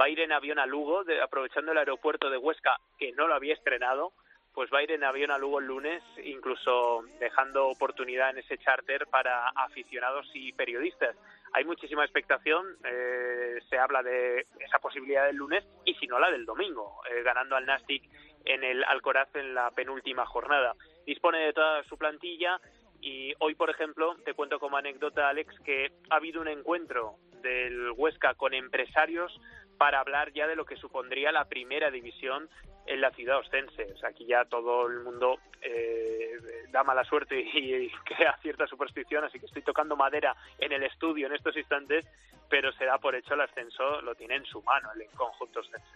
[0.00, 3.34] va a ir en avión a Lugo, aprovechando el aeropuerto de Huesca, que no lo
[3.34, 4.12] había estrenado,
[4.54, 8.58] pues va a ir en avión a Lugo el lunes, incluso dejando oportunidad en ese
[8.58, 11.16] charter para aficionados y periodistas.
[11.52, 16.30] Hay muchísima expectación, eh, se habla de esa posibilidad del lunes y si no la
[16.30, 18.02] del domingo, eh, ganando al Nastic
[18.44, 20.74] en el Alcoraz en la penúltima jornada.
[21.04, 22.60] Dispone de toda su plantilla
[23.00, 27.92] y hoy, por ejemplo, te cuento como anécdota, Alex, que ha habido un encuentro del
[27.96, 29.32] Huesca con empresarios
[29.78, 32.50] para hablar ya de lo que supondría la primera división
[32.86, 33.92] en la ciudad ostense.
[33.94, 36.32] O sea, aquí ya todo el mundo eh,
[36.70, 40.82] da mala suerte y, y, crea cierta superstición, así que estoy tocando madera en el
[40.82, 42.04] estudio en estos instantes,
[42.48, 45.86] pero se da por hecho el ascenso, lo tiene en su mano el conjunto ostense.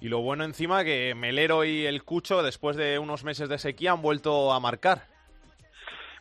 [0.00, 3.92] Y lo bueno encima que Melero y el Cucho, después de unos meses de sequía,
[3.92, 5.17] han vuelto a marcar.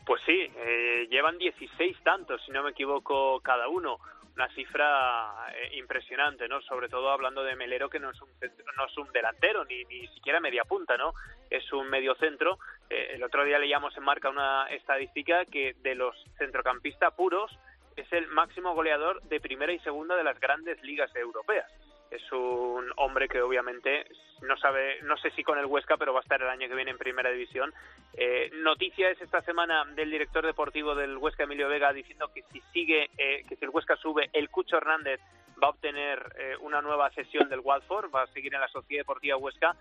[0.07, 3.99] Pues sí, eh, llevan 16 tantos, si no me equivoco, cada uno
[4.35, 6.61] una cifra eh, impresionante, ¿no?
[6.61, 8.29] Sobre todo hablando de Melero, que no es un,
[8.77, 11.13] no es un delantero, ni, ni siquiera media punta, ¿no?
[11.49, 12.57] Es un medio centro.
[12.89, 17.51] Eh, el otro día leíamos en marca una estadística que de los centrocampistas puros
[17.97, 21.69] es el máximo goleador de primera y segunda de las grandes ligas europeas.
[22.11, 24.05] Es un hombre que obviamente
[24.41, 26.75] no sabe, no sé si con el Huesca, pero va a estar el año que
[26.75, 27.73] viene en primera división.
[28.13, 32.61] Eh, noticia es esta semana del director deportivo del Huesca, Emilio Vega, diciendo que si
[32.73, 35.19] sigue, eh, que si el Huesca sube, el Cucho Hernández
[35.61, 39.01] va a obtener eh, una nueva sesión del Watford, va a seguir en la Sociedad
[39.01, 39.75] Deportiva Huesca.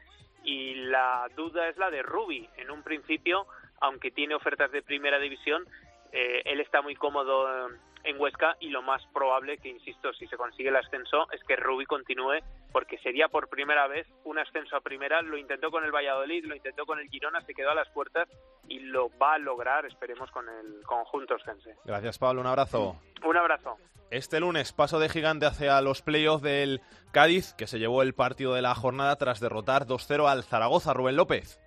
[0.45, 2.49] Y la duda es la de Rubi.
[2.57, 3.47] En un principio,
[3.81, 5.67] aunque tiene ofertas de primera división,
[6.13, 7.69] eh, él está muy cómodo
[8.05, 11.57] en Huesca y lo más probable, que insisto, si se consigue el ascenso, es que
[11.57, 12.39] Rubi continúe,
[12.77, 15.23] porque sería por primera vez un ascenso a primera.
[15.23, 18.29] Lo intentó con el Valladolid, lo intentó con el Girona, se quedó a las puertas
[18.69, 21.75] y lo va a lograr, esperemos, con el conjunto oscense.
[21.87, 22.43] Gracias, Pablo.
[22.43, 23.01] Un abrazo.
[23.25, 23.79] Un abrazo.
[24.11, 26.83] Este lunes, paso de gigante hacia los playoffs del
[27.15, 30.93] Cádiz, que se llevó el partido de la jornada tras derrotar 2-0 al Zaragoza.
[30.93, 31.59] Rubén López.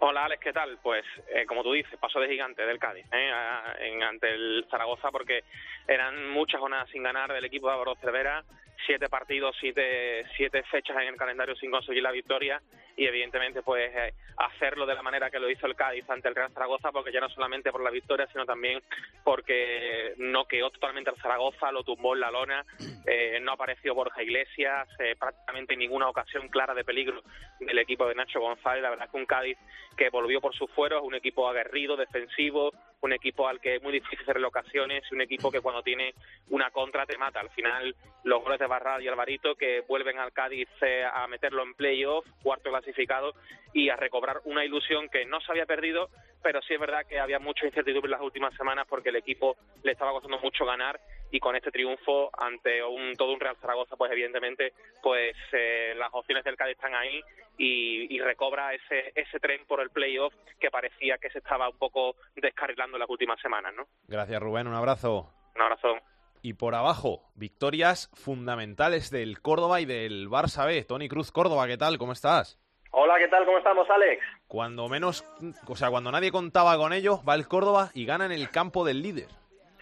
[0.00, 0.78] Hola Alex, ¿qué tal?
[0.82, 1.04] Pues
[1.34, 3.30] eh, como tú dices, paso de gigante del Cádiz ¿eh?
[3.30, 5.44] A, en, ante el Zaragoza porque
[5.86, 8.42] eran muchas jornadas sin ganar del equipo de Álvaro Cervera,
[8.86, 12.60] siete partidos, siete, siete fechas en el calendario sin conseguir la victoria
[12.96, 16.34] y evidentemente pues eh, hacerlo de la manera que lo hizo el Cádiz ante el
[16.34, 18.80] Real Zaragoza porque ya no solamente por la victoria sino también
[19.24, 22.64] porque no quedó totalmente el Zaragoza, lo tumbó en la lona,
[23.06, 27.22] eh, no apareció Borja Iglesias, eh, prácticamente en ninguna ocasión clara de peligro
[27.58, 29.58] del equipo de Nacho González, la verdad que un Cádiz
[29.96, 32.72] que volvió por sus fueros, un equipo aguerrido, defensivo,
[33.02, 36.14] un equipo al que es muy difícil hacer ocasiones, un equipo que cuando tiene
[36.48, 37.40] una contra te mata.
[37.40, 37.94] Al final,
[38.24, 42.26] los goles de Barral y Alvarito que vuelven al Cádiz eh, a meterlo en playoff,
[42.42, 43.34] cuarto clasificado,
[43.72, 46.10] y a recobrar una ilusión que no se había perdido,
[46.42, 49.56] pero sí es verdad que había mucha incertidumbre en las últimas semanas porque el equipo
[49.82, 53.96] le estaba costando mucho ganar y con este triunfo ante un todo un Real Zaragoza,
[53.96, 54.72] pues evidentemente,
[55.02, 57.20] pues eh, las opciones del Cádiz están ahí
[57.56, 61.78] y, y, recobra ese ese tren por el playoff que parecía que se estaba un
[61.78, 63.86] poco descarrilando en las últimas semanas, ¿no?
[64.08, 65.32] Gracias Rubén, un abrazo.
[65.54, 65.98] Un abrazo.
[66.42, 70.84] Y por abajo, victorias fundamentales del Córdoba y del Barça B.
[70.84, 71.98] Tony Cruz Córdoba, ¿qué tal?
[71.98, 72.58] ¿Cómo estás?
[72.92, 73.44] Hola, ¿qué tal?
[73.44, 74.22] ¿Cómo estamos, Alex?
[74.48, 75.24] Cuando menos,
[75.66, 78.84] o sea, cuando nadie contaba con ello, va el Córdoba y gana en el campo
[78.84, 79.28] del líder.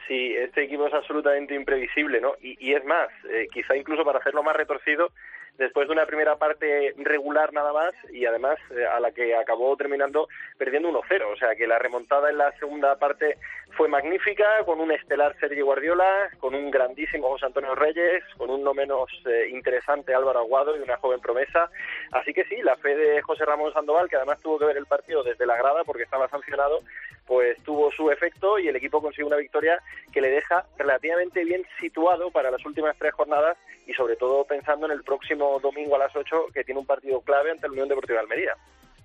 [0.07, 2.35] Sí, este equipo es absolutamente imprevisible, ¿no?
[2.41, 5.11] Y, y es más, eh, quizá incluso para hacerlo más retorcido,
[5.59, 9.77] después de una primera parte regular nada más y además eh, a la que acabó
[9.77, 11.33] terminando perdiendo 1-0.
[11.33, 13.37] O sea que la remontada en la segunda parte
[13.77, 18.63] fue magnífica, con un estelar Sergio Guardiola, con un grandísimo José Antonio Reyes, con un
[18.63, 21.71] no menos eh, interesante Álvaro Aguado y una joven promesa.
[22.13, 24.87] Así que sí, la fe de José Ramón Sandoval, que además tuvo que ver el
[24.87, 26.81] partido desde la grada porque estaba sancionado,
[27.29, 31.63] pues tuvo su efecto y el equipo consiguió una victoria que le deja relativamente bien
[31.79, 35.99] situado para las últimas tres jornadas y sobre todo pensando en el próximo domingo a
[35.99, 38.53] las 8 que tiene un partido clave ante la Unión Deportiva de Almería.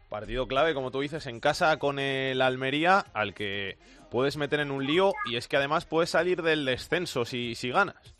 [0.07, 3.77] Partido clave, como tú dices, en casa con el Almería, al que
[4.09, 7.71] puedes meter en un lío y es que además puedes salir del descenso si, si
[7.71, 8.15] ganas.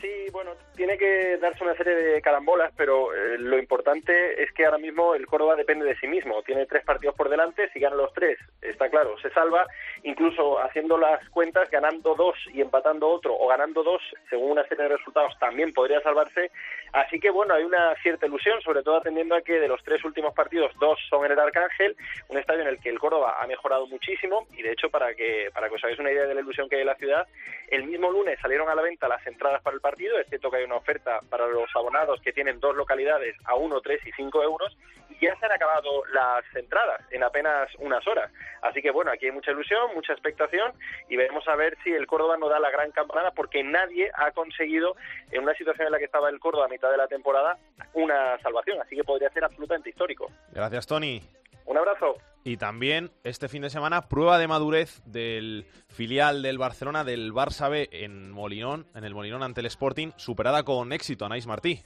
[0.00, 4.64] Sí, bueno, tiene que darse una serie de carambolas, pero eh, lo importante es que
[4.64, 6.42] ahora mismo el Córdoba depende de sí mismo.
[6.42, 9.66] Tiene tres partidos por delante, si gana los tres, está claro, se salva.
[10.02, 14.84] Incluso haciendo las cuentas, ganando dos y empatando otro, o ganando dos, según una serie
[14.84, 16.50] de resultados, también podría salvarse.
[16.92, 20.04] Así que bueno, hay una cierta ilusión, sobre todo atendiendo a que de los tres
[20.04, 21.96] últimos partidos, dos son en el Arcángel,
[22.28, 24.46] un estadio en el que el Córdoba ha mejorado muchísimo.
[24.56, 26.76] Y de hecho, para que, para que os hagáis una idea de la ilusión que
[26.76, 27.26] hay en la ciudad,
[27.68, 30.18] el mismo lunes salieron a la venta las entradas para el partido.
[30.18, 33.80] Es cierto que hay una oferta para los abonados que tienen dos localidades a 1,
[33.80, 34.76] 3 y 5 euros
[35.10, 38.30] y ya se han acabado las entradas en apenas unas horas.
[38.62, 40.72] Así que bueno, aquí hay mucha ilusión, mucha expectación
[41.08, 44.30] y veremos a ver si el Córdoba no da la gran campanada porque nadie ha
[44.32, 44.96] conseguido
[45.30, 47.58] en una situación en la que estaba el Córdoba mitad de la temporada
[47.92, 48.80] una salvación.
[48.80, 50.30] Así que podría ser absolutamente histórico.
[50.52, 51.22] Gracias, Tony.
[51.66, 52.14] Un abrazo.
[52.42, 57.68] Y también este fin de semana prueba de madurez del filial del Barcelona del Barça
[57.68, 61.82] B en Molinón, en el Molinón ante el Sporting, superada con éxito, Anais Martí.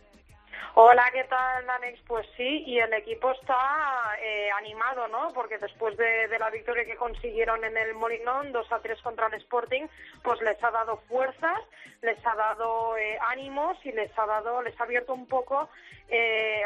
[0.74, 2.00] Hola, ¿qué tal, Alex?
[2.06, 3.56] Pues sí, y el equipo está
[4.20, 5.32] eh, animado, ¿no?
[5.32, 9.34] Porque después de, la victoria que consiguieron en el Molinón, 2 a 3 contra el
[9.34, 9.86] Sporting,
[10.22, 11.60] pues les ha dado fuerzas,
[12.02, 15.68] les ha dado eh, ánimos y les ha dado, les ha abierto un poco
[16.08, 16.62] eh,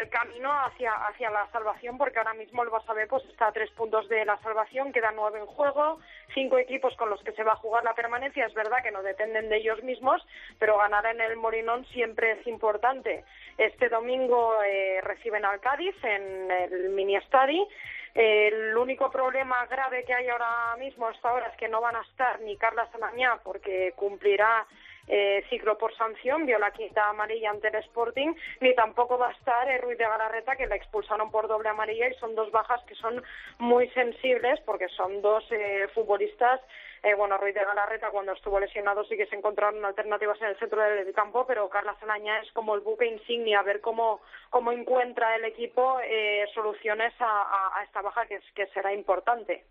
[0.00, 3.52] el camino hacia, hacia la salvación, porque ahora mismo el Barça B pues está a
[3.52, 6.00] tres puntos de la salvación, quedan nueve en juego,
[6.34, 9.02] cinco equipos con los que se va a jugar la permanencia, es verdad que no
[9.02, 10.26] dependen de ellos mismos,
[10.58, 13.24] pero ganar en el Molinón siempre es importante.
[13.58, 17.66] Este domingo eh, reciben al Cádiz en el mini estadi.
[18.12, 22.02] El único problema grave que hay ahora mismo hasta ahora es que no van a
[22.02, 24.66] estar ni Carla Samañá porque cumplirá
[25.10, 29.32] eh, ciclo por sanción, vio la quinta amarilla ante el Sporting, ni tampoco va a
[29.32, 32.94] estar Ruiz de Galarreta, que la expulsaron por doble amarilla y son dos bajas que
[32.94, 33.22] son
[33.58, 36.60] muy sensibles porque son dos eh, futbolistas
[37.02, 40.58] eh, bueno, Ruiz de Galarreta cuando estuvo lesionado sí que se encontraron alternativas en el
[40.58, 44.70] centro del campo, pero Carla Zanaña es como el buque insignia, a ver cómo, cómo
[44.70, 49.64] encuentra el equipo eh, soluciones a, esta baja que será importante.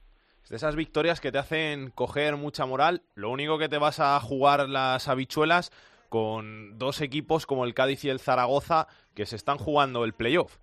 [0.43, 3.03] Es de esas victorias que te hacen coger mucha moral.
[3.15, 5.71] Lo único que te vas a jugar las habichuelas
[6.09, 10.57] con dos equipos como el Cádiz y el Zaragoza que se están jugando el playoff.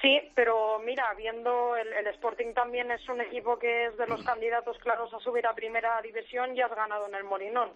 [0.00, 4.24] Sí, pero mira, viendo el, el, Sporting también es un equipo que es de los
[4.24, 7.70] candidatos claros a subir a primera división y has ganado en el Molinón.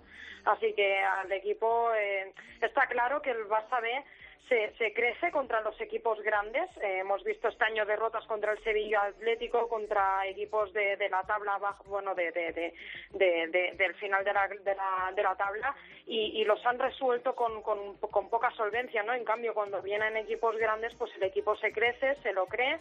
[0.44, 4.04] Así que al equipo eh, está claro que el Barça B
[4.48, 6.68] se, se, crece contra los equipos grandes.
[6.82, 11.22] Eh, hemos visto este año derrotas contra el Sevilla Atlético, contra equipos de, de la
[11.24, 15.74] tabla baja, bueno, de, de, del final de la, la, de la tabla
[16.06, 19.12] y, y, los han resuelto con, con, con poca solvencia, ¿no?
[19.12, 22.78] En cambio, cuando vienen equipos grandes, pues el equipo se crece, se lo cree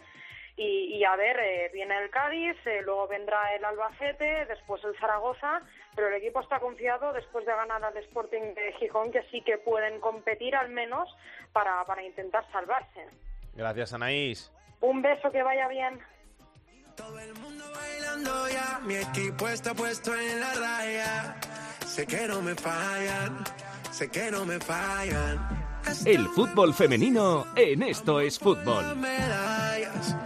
[0.56, 4.98] y, y, a ver, eh, viene el Cádiz, eh, luego vendrá el Albacete, después el
[4.98, 5.60] Zaragoza,
[5.94, 9.58] pero el equipo está confiado después de ganar al Sporting de Gijón que sí que
[9.58, 11.08] pueden competir al menos
[11.52, 13.06] para, para intentar salvarse.
[13.54, 14.52] Gracias, Anaís.
[14.80, 16.00] Un beso, que vaya bien.
[16.96, 21.36] Todo el mundo bailando ya, mi equipo está puesto en la raya.
[21.84, 23.44] Sé que no me fallan,
[23.90, 25.66] sé que no me fallan.
[26.04, 28.96] El fútbol femenino en esto es fútbol.
[28.96, 30.16] Medallas,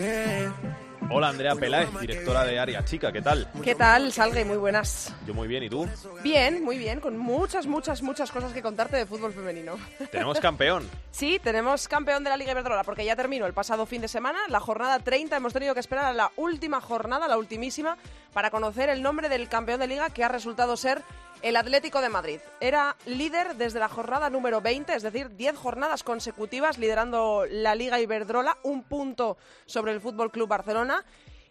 [0.00, 0.69] yeah.
[1.12, 3.48] Hola Andrea Peláez, directora de Área Chica, ¿qué tal?
[3.64, 4.44] ¿Qué tal, Salgue?
[4.44, 5.12] Muy buenas.
[5.26, 5.88] Yo muy bien, ¿y tú?
[6.22, 9.76] Bien, muy bien, con muchas, muchas, muchas cosas que contarte de fútbol femenino.
[10.10, 10.88] Tenemos campeón.
[11.10, 14.38] Sí, tenemos campeón de la Liga Iberdrola, porque ya terminó el pasado fin de semana,
[14.48, 15.36] la jornada 30.
[15.36, 17.98] Hemos tenido que esperar a la última jornada, la ultimísima,
[18.32, 21.02] para conocer el nombre del campeón de liga que ha resultado ser
[21.42, 22.40] el Atlético de Madrid.
[22.60, 28.00] Era líder desde la jornada número 20, es decir, 10 jornadas consecutivas liderando la Liga
[28.00, 29.36] Iberdrola, un punto
[29.66, 30.99] sobre el Fútbol Club Barcelona.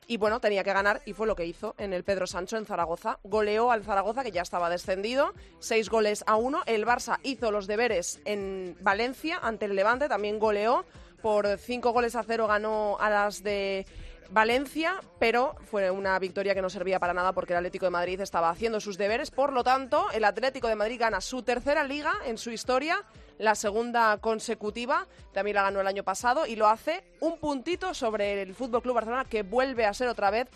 [0.07, 2.65] Y bueno, tenía que ganar y fue lo que hizo en el Pedro Sancho en
[2.65, 3.19] Zaragoza.
[3.23, 6.63] Goleó al Zaragoza, que ya estaba descendido, seis goles a uno.
[6.65, 10.83] El Barça hizo los deberes en Valencia ante el Levante, también goleó.
[11.21, 13.85] Por cinco goles a cero ganó a las de
[14.31, 18.21] Valencia, pero fue una victoria que no servía para nada porque el Atlético de Madrid
[18.21, 19.31] estaba haciendo sus deberes.
[19.31, 23.03] Por lo tanto, el Atlético de Madrid gana su tercera liga en su historia,
[23.39, 28.43] la segunda consecutiva, también la ganó el año pasado y lo hace un puntito sobre
[28.43, 30.47] el Fútbol Club Barcelona que vuelve a ser otra vez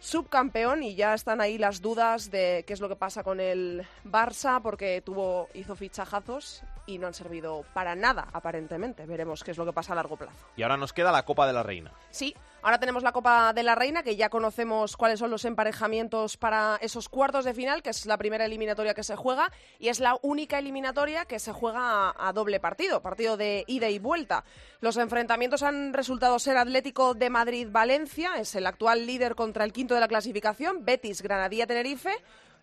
[0.00, 3.86] subcampeón y ya están ahí las dudas de qué es lo que pasa con el
[4.04, 9.06] Barça porque tuvo hizo fichajazos y no han servido para nada aparentemente.
[9.06, 10.46] Veremos qué es lo que pasa a largo plazo.
[10.56, 11.92] Y ahora nos queda la Copa de la Reina.
[12.10, 16.36] Sí, ahora tenemos la Copa de la Reina que ya conocemos cuáles son los emparejamientos
[16.36, 20.00] para esos cuartos de final, que es la primera eliminatoria que se juega y es
[20.00, 24.44] la única eliminatoria que se juega a, doble partido, partido de ida y vuelta.
[24.80, 29.94] Los enfrentamientos han resultado ser Atlético de Madrid-Valencia, es el actual líder contra el quinto
[29.94, 32.12] de la clasificación, Betis Granadilla-Tenerife,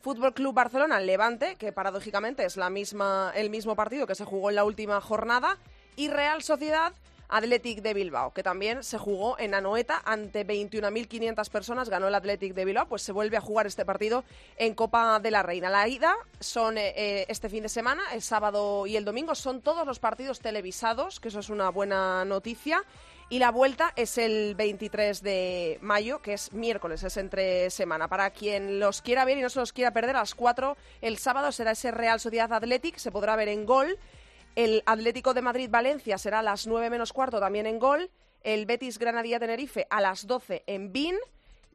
[0.02, 4.50] Fútbol Club Barcelona Levante, que paradójicamente es la misma, el mismo partido que se jugó
[4.50, 5.58] en la última jornada,
[5.96, 6.94] y Real Sociedad
[7.30, 12.54] Athletic de Bilbao, que también se jugó en Anoeta ante 21.500 personas, ganó el Athletic
[12.54, 14.24] de Bilbao, pues se vuelve a jugar este partido
[14.58, 15.70] en Copa de la Reina.
[15.70, 19.86] La ida son eh, este fin de semana, el sábado y el domingo, son todos
[19.86, 22.84] los partidos televisados, que eso es una buena noticia.
[23.30, 28.08] Y la vuelta es el 23 de mayo, que es miércoles, es entre semana.
[28.08, 31.18] Para quien los quiera ver y no se los quiera perder, a las 4 el
[31.18, 33.98] sábado será ese Real Sociedad Athletic, se podrá ver en gol.
[34.56, 38.12] El Atlético de Madrid-Valencia será a las 9 menos cuarto también en gol.
[38.44, 41.16] El Betis Granadilla-Tenerife a las 12 en BIN.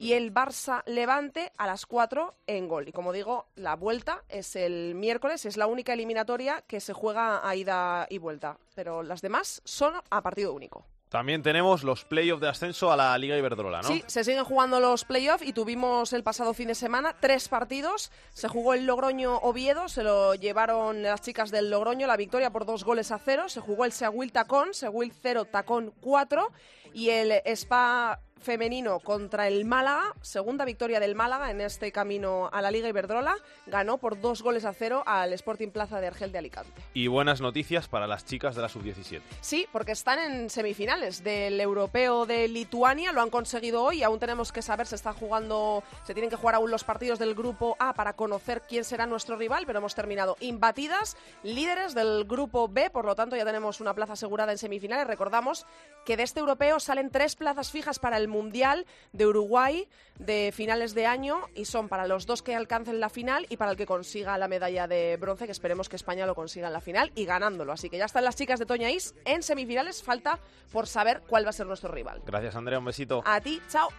[0.00, 2.86] Y el Barça-Levante a las 4 en gol.
[2.86, 7.46] Y como digo, la vuelta es el miércoles, es la única eliminatoria que se juega
[7.46, 8.58] a ida y vuelta.
[8.76, 10.86] Pero las demás son a partido único.
[11.08, 13.88] También tenemos los playoffs de ascenso a la Liga Iberdrola, ¿no?
[13.88, 18.12] Sí, se siguen jugando los playoffs y tuvimos el pasado fin de semana tres partidos.
[18.34, 22.84] Se jugó el Logroño-Oviedo, se lo llevaron las chicas del Logroño la victoria por dos
[22.84, 23.48] goles a cero.
[23.48, 26.52] Se jugó el Seguil-Tacón, Seguil 0, Tacón 4
[26.98, 32.62] y el Spa femenino contra el Málaga, segunda victoria del Málaga en este camino a
[32.62, 33.36] la Liga Iberdrola,
[33.66, 36.82] ganó por dos goles a cero al Sporting Plaza de Argel de Alicante.
[36.94, 39.20] Y buenas noticias para las chicas de la sub-17.
[39.40, 44.52] Sí, porque están en semifinales del Europeo de Lituania, lo han conseguido hoy, aún tenemos
[44.52, 47.92] que saber, se está jugando, se tienen que jugar aún los partidos del grupo A
[47.92, 53.04] para conocer quién será nuestro rival, pero hemos terminado imbatidas, líderes del grupo B, por
[53.04, 55.06] lo tanto ya tenemos una plaza asegurada en semifinales.
[55.06, 55.66] Recordamos
[56.04, 59.86] que de este europeo salen tres plazas fijas para el Mundial de Uruguay
[60.18, 63.72] de finales de año y son para los dos que alcancen la final y para
[63.72, 66.80] el que consiga la medalla de bronce, que esperemos que España lo consiga en la
[66.80, 67.72] final y ganándolo.
[67.72, 70.38] Así que ya están las chicas de Toña Is en semifinales, falta
[70.72, 72.22] por saber cuál va a ser nuestro rival.
[72.24, 73.22] Gracias, Andrea, un besito.
[73.26, 73.90] A ti, chao.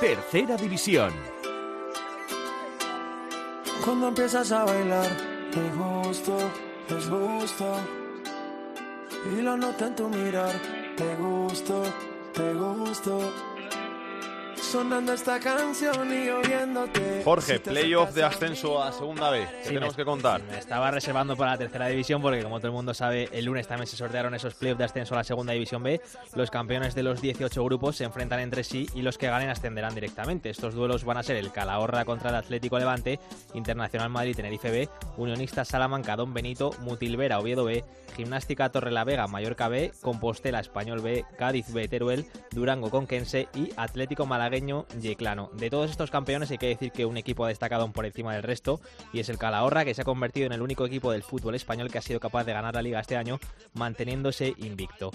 [0.00, 1.12] Tercera división.
[3.84, 5.10] Cuando empiezas a bailar,
[5.52, 6.38] te gusto,
[6.96, 7.76] es gusto.
[9.32, 10.54] Y lo noto en tu mirar,
[10.96, 11.82] te gusto,
[12.32, 13.49] te gusto.
[14.70, 17.22] Sonando esta canción y oyéndote.
[17.24, 19.40] Jorge, playoff de ascenso a segunda B.
[19.40, 20.40] ¿Qué Sí, tenemos me- que contar?
[20.42, 23.66] Me estaba reservando para la tercera división porque, como todo el mundo sabe, el lunes
[23.66, 26.00] también se sortearon esos playoffs de ascenso a la segunda división B.
[26.36, 29.92] Los campeones de los 18 grupos se enfrentan entre sí y los que ganen ascenderán
[29.94, 30.50] directamente.
[30.50, 33.18] Estos duelos van a ser el Calahorra contra el Atlético Levante,
[33.54, 37.84] Internacional Madrid Tenerife B, Unionista Salamanca Don Benito, Mutilvera Oviedo B,
[38.16, 44.59] Gimnástica Torrelavega Mallorca B, Compostela Español B, Cádiz B Teruel, Durango Conquense y Atlético Malagueño
[44.60, 48.42] De todos estos campeones hay que decir que un equipo ha destacado por encima del
[48.42, 48.80] resto
[49.12, 51.90] y es el Calahorra que se ha convertido en el único equipo del fútbol español
[51.90, 53.38] que ha sido capaz de ganar la liga este año
[53.74, 55.12] manteniéndose invicto.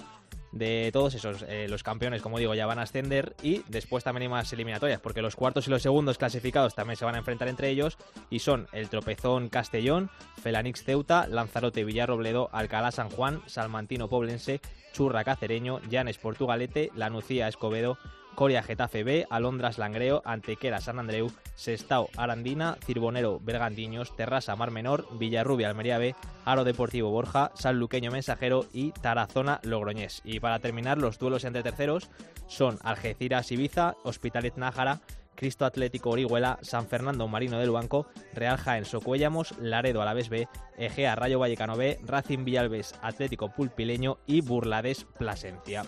[0.52, 4.24] De todos esos, eh, los campeones, como digo, ya van a ascender y después también
[4.24, 7.50] hay más eliminatorias, porque los cuartos y los segundos clasificados también se van a enfrentar
[7.50, 7.98] entre ellos
[8.30, 10.10] y son el Tropezón Castellón,
[10.42, 14.62] Felanix Ceuta, Lanzarote Villarrobledo, Alcalá San Juan, Salmantino Poblense,
[14.94, 17.98] Churra Cacereño, Llanes Portugalete, La Nucía Escobedo,
[18.36, 25.07] Coria Getafe B, Alondras Langreo, Antequera San Andreu, Sestao Arandina, Cirbonero Bergantiños, Terrassa Mar Menor,
[25.18, 30.22] Villarrubia Almería B, Aro Deportivo Borja, San Luqueño Mensajero y Tarazona Logroñés.
[30.24, 32.10] Y para terminar, los duelos entre terceros
[32.48, 35.02] son Algeciras Ibiza, Hospitalet Nájara,
[35.36, 40.48] Cristo Atlético Orihuela, San Fernando Marino del Banco, Real Jaén Socuéllamos, Laredo Alavés B,
[40.78, 45.84] Egea Rayo Vallecano B, Racing Villalbes Atlético Pulpileño y Burlades Plasencia.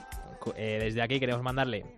[0.56, 1.97] Eh, desde aquí queremos mandarle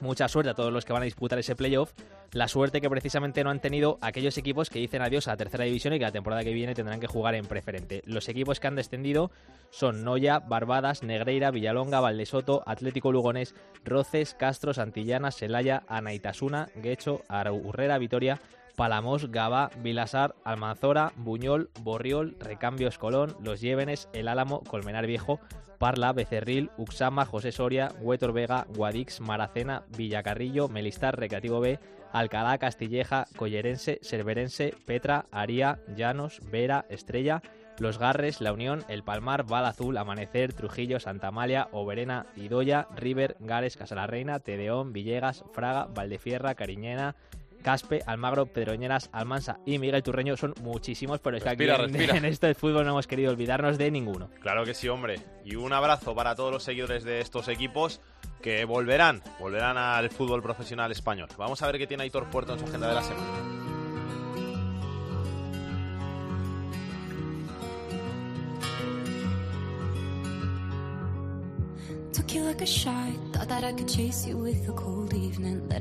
[0.00, 1.92] mucha suerte a todos los que van a disputar ese playoff.
[2.32, 5.64] La suerte que precisamente no han tenido aquellos equipos que dicen adiós a la tercera
[5.64, 8.02] división y que la temporada que viene tendrán que jugar en preferente.
[8.06, 9.32] Los equipos que han descendido
[9.70, 13.54] son Noya, Barbadas, Negreira, Villalonga, Valdesoto, Atlético Lugonés,
[13.84, 17.22] Roces, Castro, Santillana, Selaya, Anaitasuna, Guecho,
[17.64, 18.40] Urrera, Vitoria,
[18.80, 25.38] Palamos, Gaba, Vilasar, Almanzora, Buñol, Borriol, Recambios Colón, Los Llévenes, El Álamo, Colmenar Viejo,
[25.76, 31.78] Parla, Becerril, Uxama, José Soria, Huetor Vega, Guadix, Maracena, Villacarrillo, Melistar, Recreativo B,
[32.10, 37.42] Alcalá, Castilleja, Collerense, Cerverense, Petra, Aría, Llanos, Vera, Estrella,
[37.78, 43.36] Los Garres, La Unión, El Palmar, Val Azul, Amanecer, Trujillo, Santa Amalia, Oberena, Idoya, River,
[43.40, 47.14] Gares, Reina, Tedeón, Villegas, Fraga, Valdefierra, Cariñena,
[47.62, 52.24] Caspe, Almagro, Pedroñeras, Almansa y Miguel Turreño son muchísimos, pero es que aquí en, en,
[52.24, 54.30] esto del fútbol no hemos querido olvidarnos de ninguno.
[54.40, 55.20] Claro que sí, hombre.
[55.44, 58.00] Y un abrazo para todos los seguidores de estos equipos
[58.40, 61.28] que volverán, volverán al fútbol profesional español.
[61.36, 63.59] Vamos a ver qué tiene Aitor Puerto en su agenda de la semana.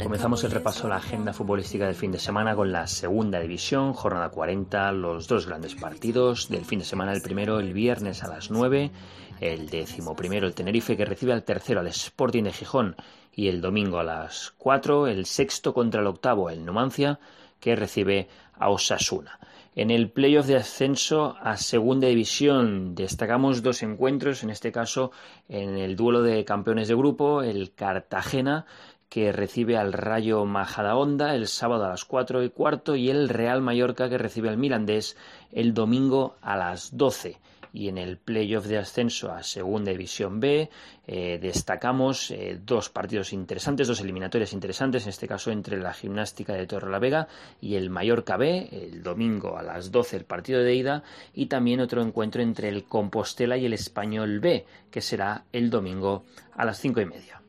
[0.02, 3.94] Comenzamos el repaso a la agenda futbolística del fin de semana con la segunda división,
[3.94, 7.14] jornada 40, los dos grandes partidos del fin de semana.
[7.14, 8.90] El primero el viernes a las 9,
[9.42, 12.96] el décimo primero el Tenerife que recibe al tercero al Sporting de Gijón
[13.32, 17.20] y el domingo a las 4 el sexto contra el octavo el Numancia
[17.60, 18.28] que recibe
[18.58, 19.38] a Osasuna.
[19.76, 22.96] En el playoff de ascenso a segunda división.
[22.96, 25.12] Destacamos dos encuentros, en este caso
[25.48, 28.66] en el duelo de campeones de grupo, el Cartagena
[29.10, 33.62] que recibe al Rayo Majadahonda el sábado a las cuatro y cuarto y el Real
[33.62, 35.18] Mallorca que recibe al Mirandés
[35.52, 37.40] el domingo a las doce
[37.74, 40.70] y en el playoff de ascenso a Segunda División B
[41.08, 46.54] eh, destacamos eh, dos partidos interesantes, dos eliminatorias interesantes, en este caso entre la Gimnástica
[46.54, 47.28] de Torrelavega
[47.62, 51.80] y el Mallorca B, el domingo a las 12 el partido de ida y también
[51.80, 56.24] otro encuentro entre el Compostela y el Español B, que será el domingo
[56.56, 57.42] a las cinco y media.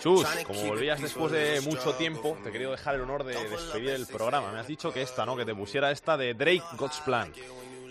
[0.00, 3.90] Chus, como volvías después de mucho tiempo, te he querido dejar el honor de despedir
[3.90, 4.52] el programa.
[4.52, 5.36] Me has dicho que esta, ¿no?
[5.36, 7.32] Que te pusiera esta de Drake God's Plan.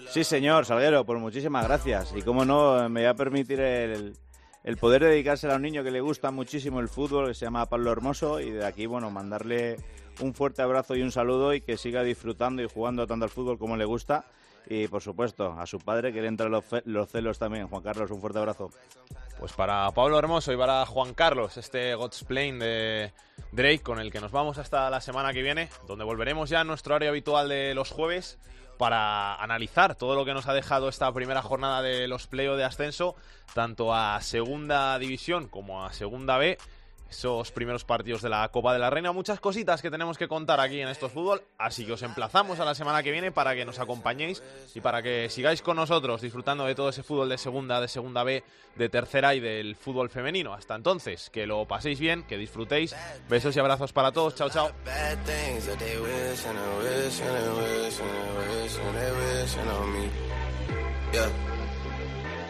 [0.10, 2.14] Sí, señor, Salguero, pues muchísimas gracias.
[2.16, 4.16] Y como no, me voy a permitir el,
[4.64, 7.66] el poder dedicársela a un niño que le gusta muchísimo el fútbol, que se llama
[7.68, 9.78] Pablo Hermoso, y de aquí, bueno, mandarle
[10.22, 13.58] un fuerte abrazo y un saludo y que siga disfrutando y jugando tanto al fútbol
[13.58, 14.26] como le gusta
[14.68, 17.68] y por supuesto a su padre que le entra los, los celos también.
[17.68, 18.70] Juan Carlos, un fuerte abrazo.
[19.40, 23.14] Pues para Pablo Hermoso y para Juan Carlos, este God's Plane de
[23.52, 26.64] Drake con el que nos vamos hasta la semana que viene, donde volveremos ya a
[26.64, 28.38] nuestro área habitual de los jueves
[28.78, 32.64] para analizar todo lo que nos ha dejado esta primera jornada de los playoffs de
[32.64, 33.16] ascenso,
[33.54, 36.58] tanto a segunda división como a segunda B
[37.10, 39.12] esos primeros partidos de la Copa de la Reina.
[39.12, 42.66] Muchas cositas que tenemos que contar aquí en estos fútbol, así que os emplazamos a
[42.66, 44.42] la semana que viene para que nos acompañéis
[44.74, 48.24] y para que sigáis con nosotros disfrutando de todo ese fútbol de segunda, de segunda
[48.24, 48.44] B,
[48.76, 50.54] de tercera y del fútbol femenino.
[50.54, 52.96] Hasta entonces, que lo paséis bien, que disfrutéis.
[53.30, 54.36] Besos y abrazos para todos.
[54.36, 54.72] Chao, chao.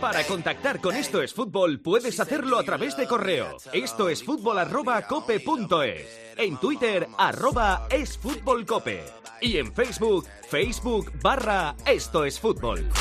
[0.03, 3.55] Para contactar con Esto es Fútbol puedes hacerlo a través de correo.
[3.71, 5.41] Esto es fútbol arroba cope.
[6.35, 8.65] En Twitter arroba es fútbol.
[9.39, 12.91] Y en Facebook, Facebook barra Esto es Fútbol.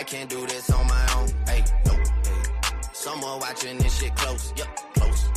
[0.00, 1.28] I can't do this on my own.
[1.46, 1.94] Hey, no.
[2.94, 4.50] Someone watching this shit close.
[4.56, 5.28] Yup, close.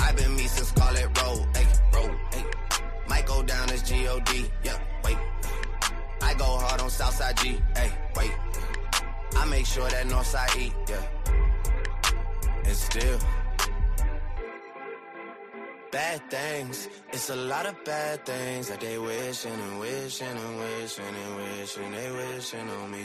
[0.00, 1.46] I've been me since Scarlet Road.
[1.54, 2.18] Hey, road.
[2.32, 2.44] Hey.
[3.08, 4.50] Might go down as G-O-D.
[4.64, 5.16] Yeah, wait.
[6.20, 7.60] I go hard on Southside G.
[7.76, 8.32] Hey, wait.
[9.36, 10.72] I make sure that Northside E.
[10.88, 11.04] Yeah.
[12.64, 13.20] And still.
[15.92, 16.88] bad things.
[17.12, 21.92] It's a lot of bad things that they wishing and wishing and wishing and wishing
[21.92, 23.04] they wishing on me.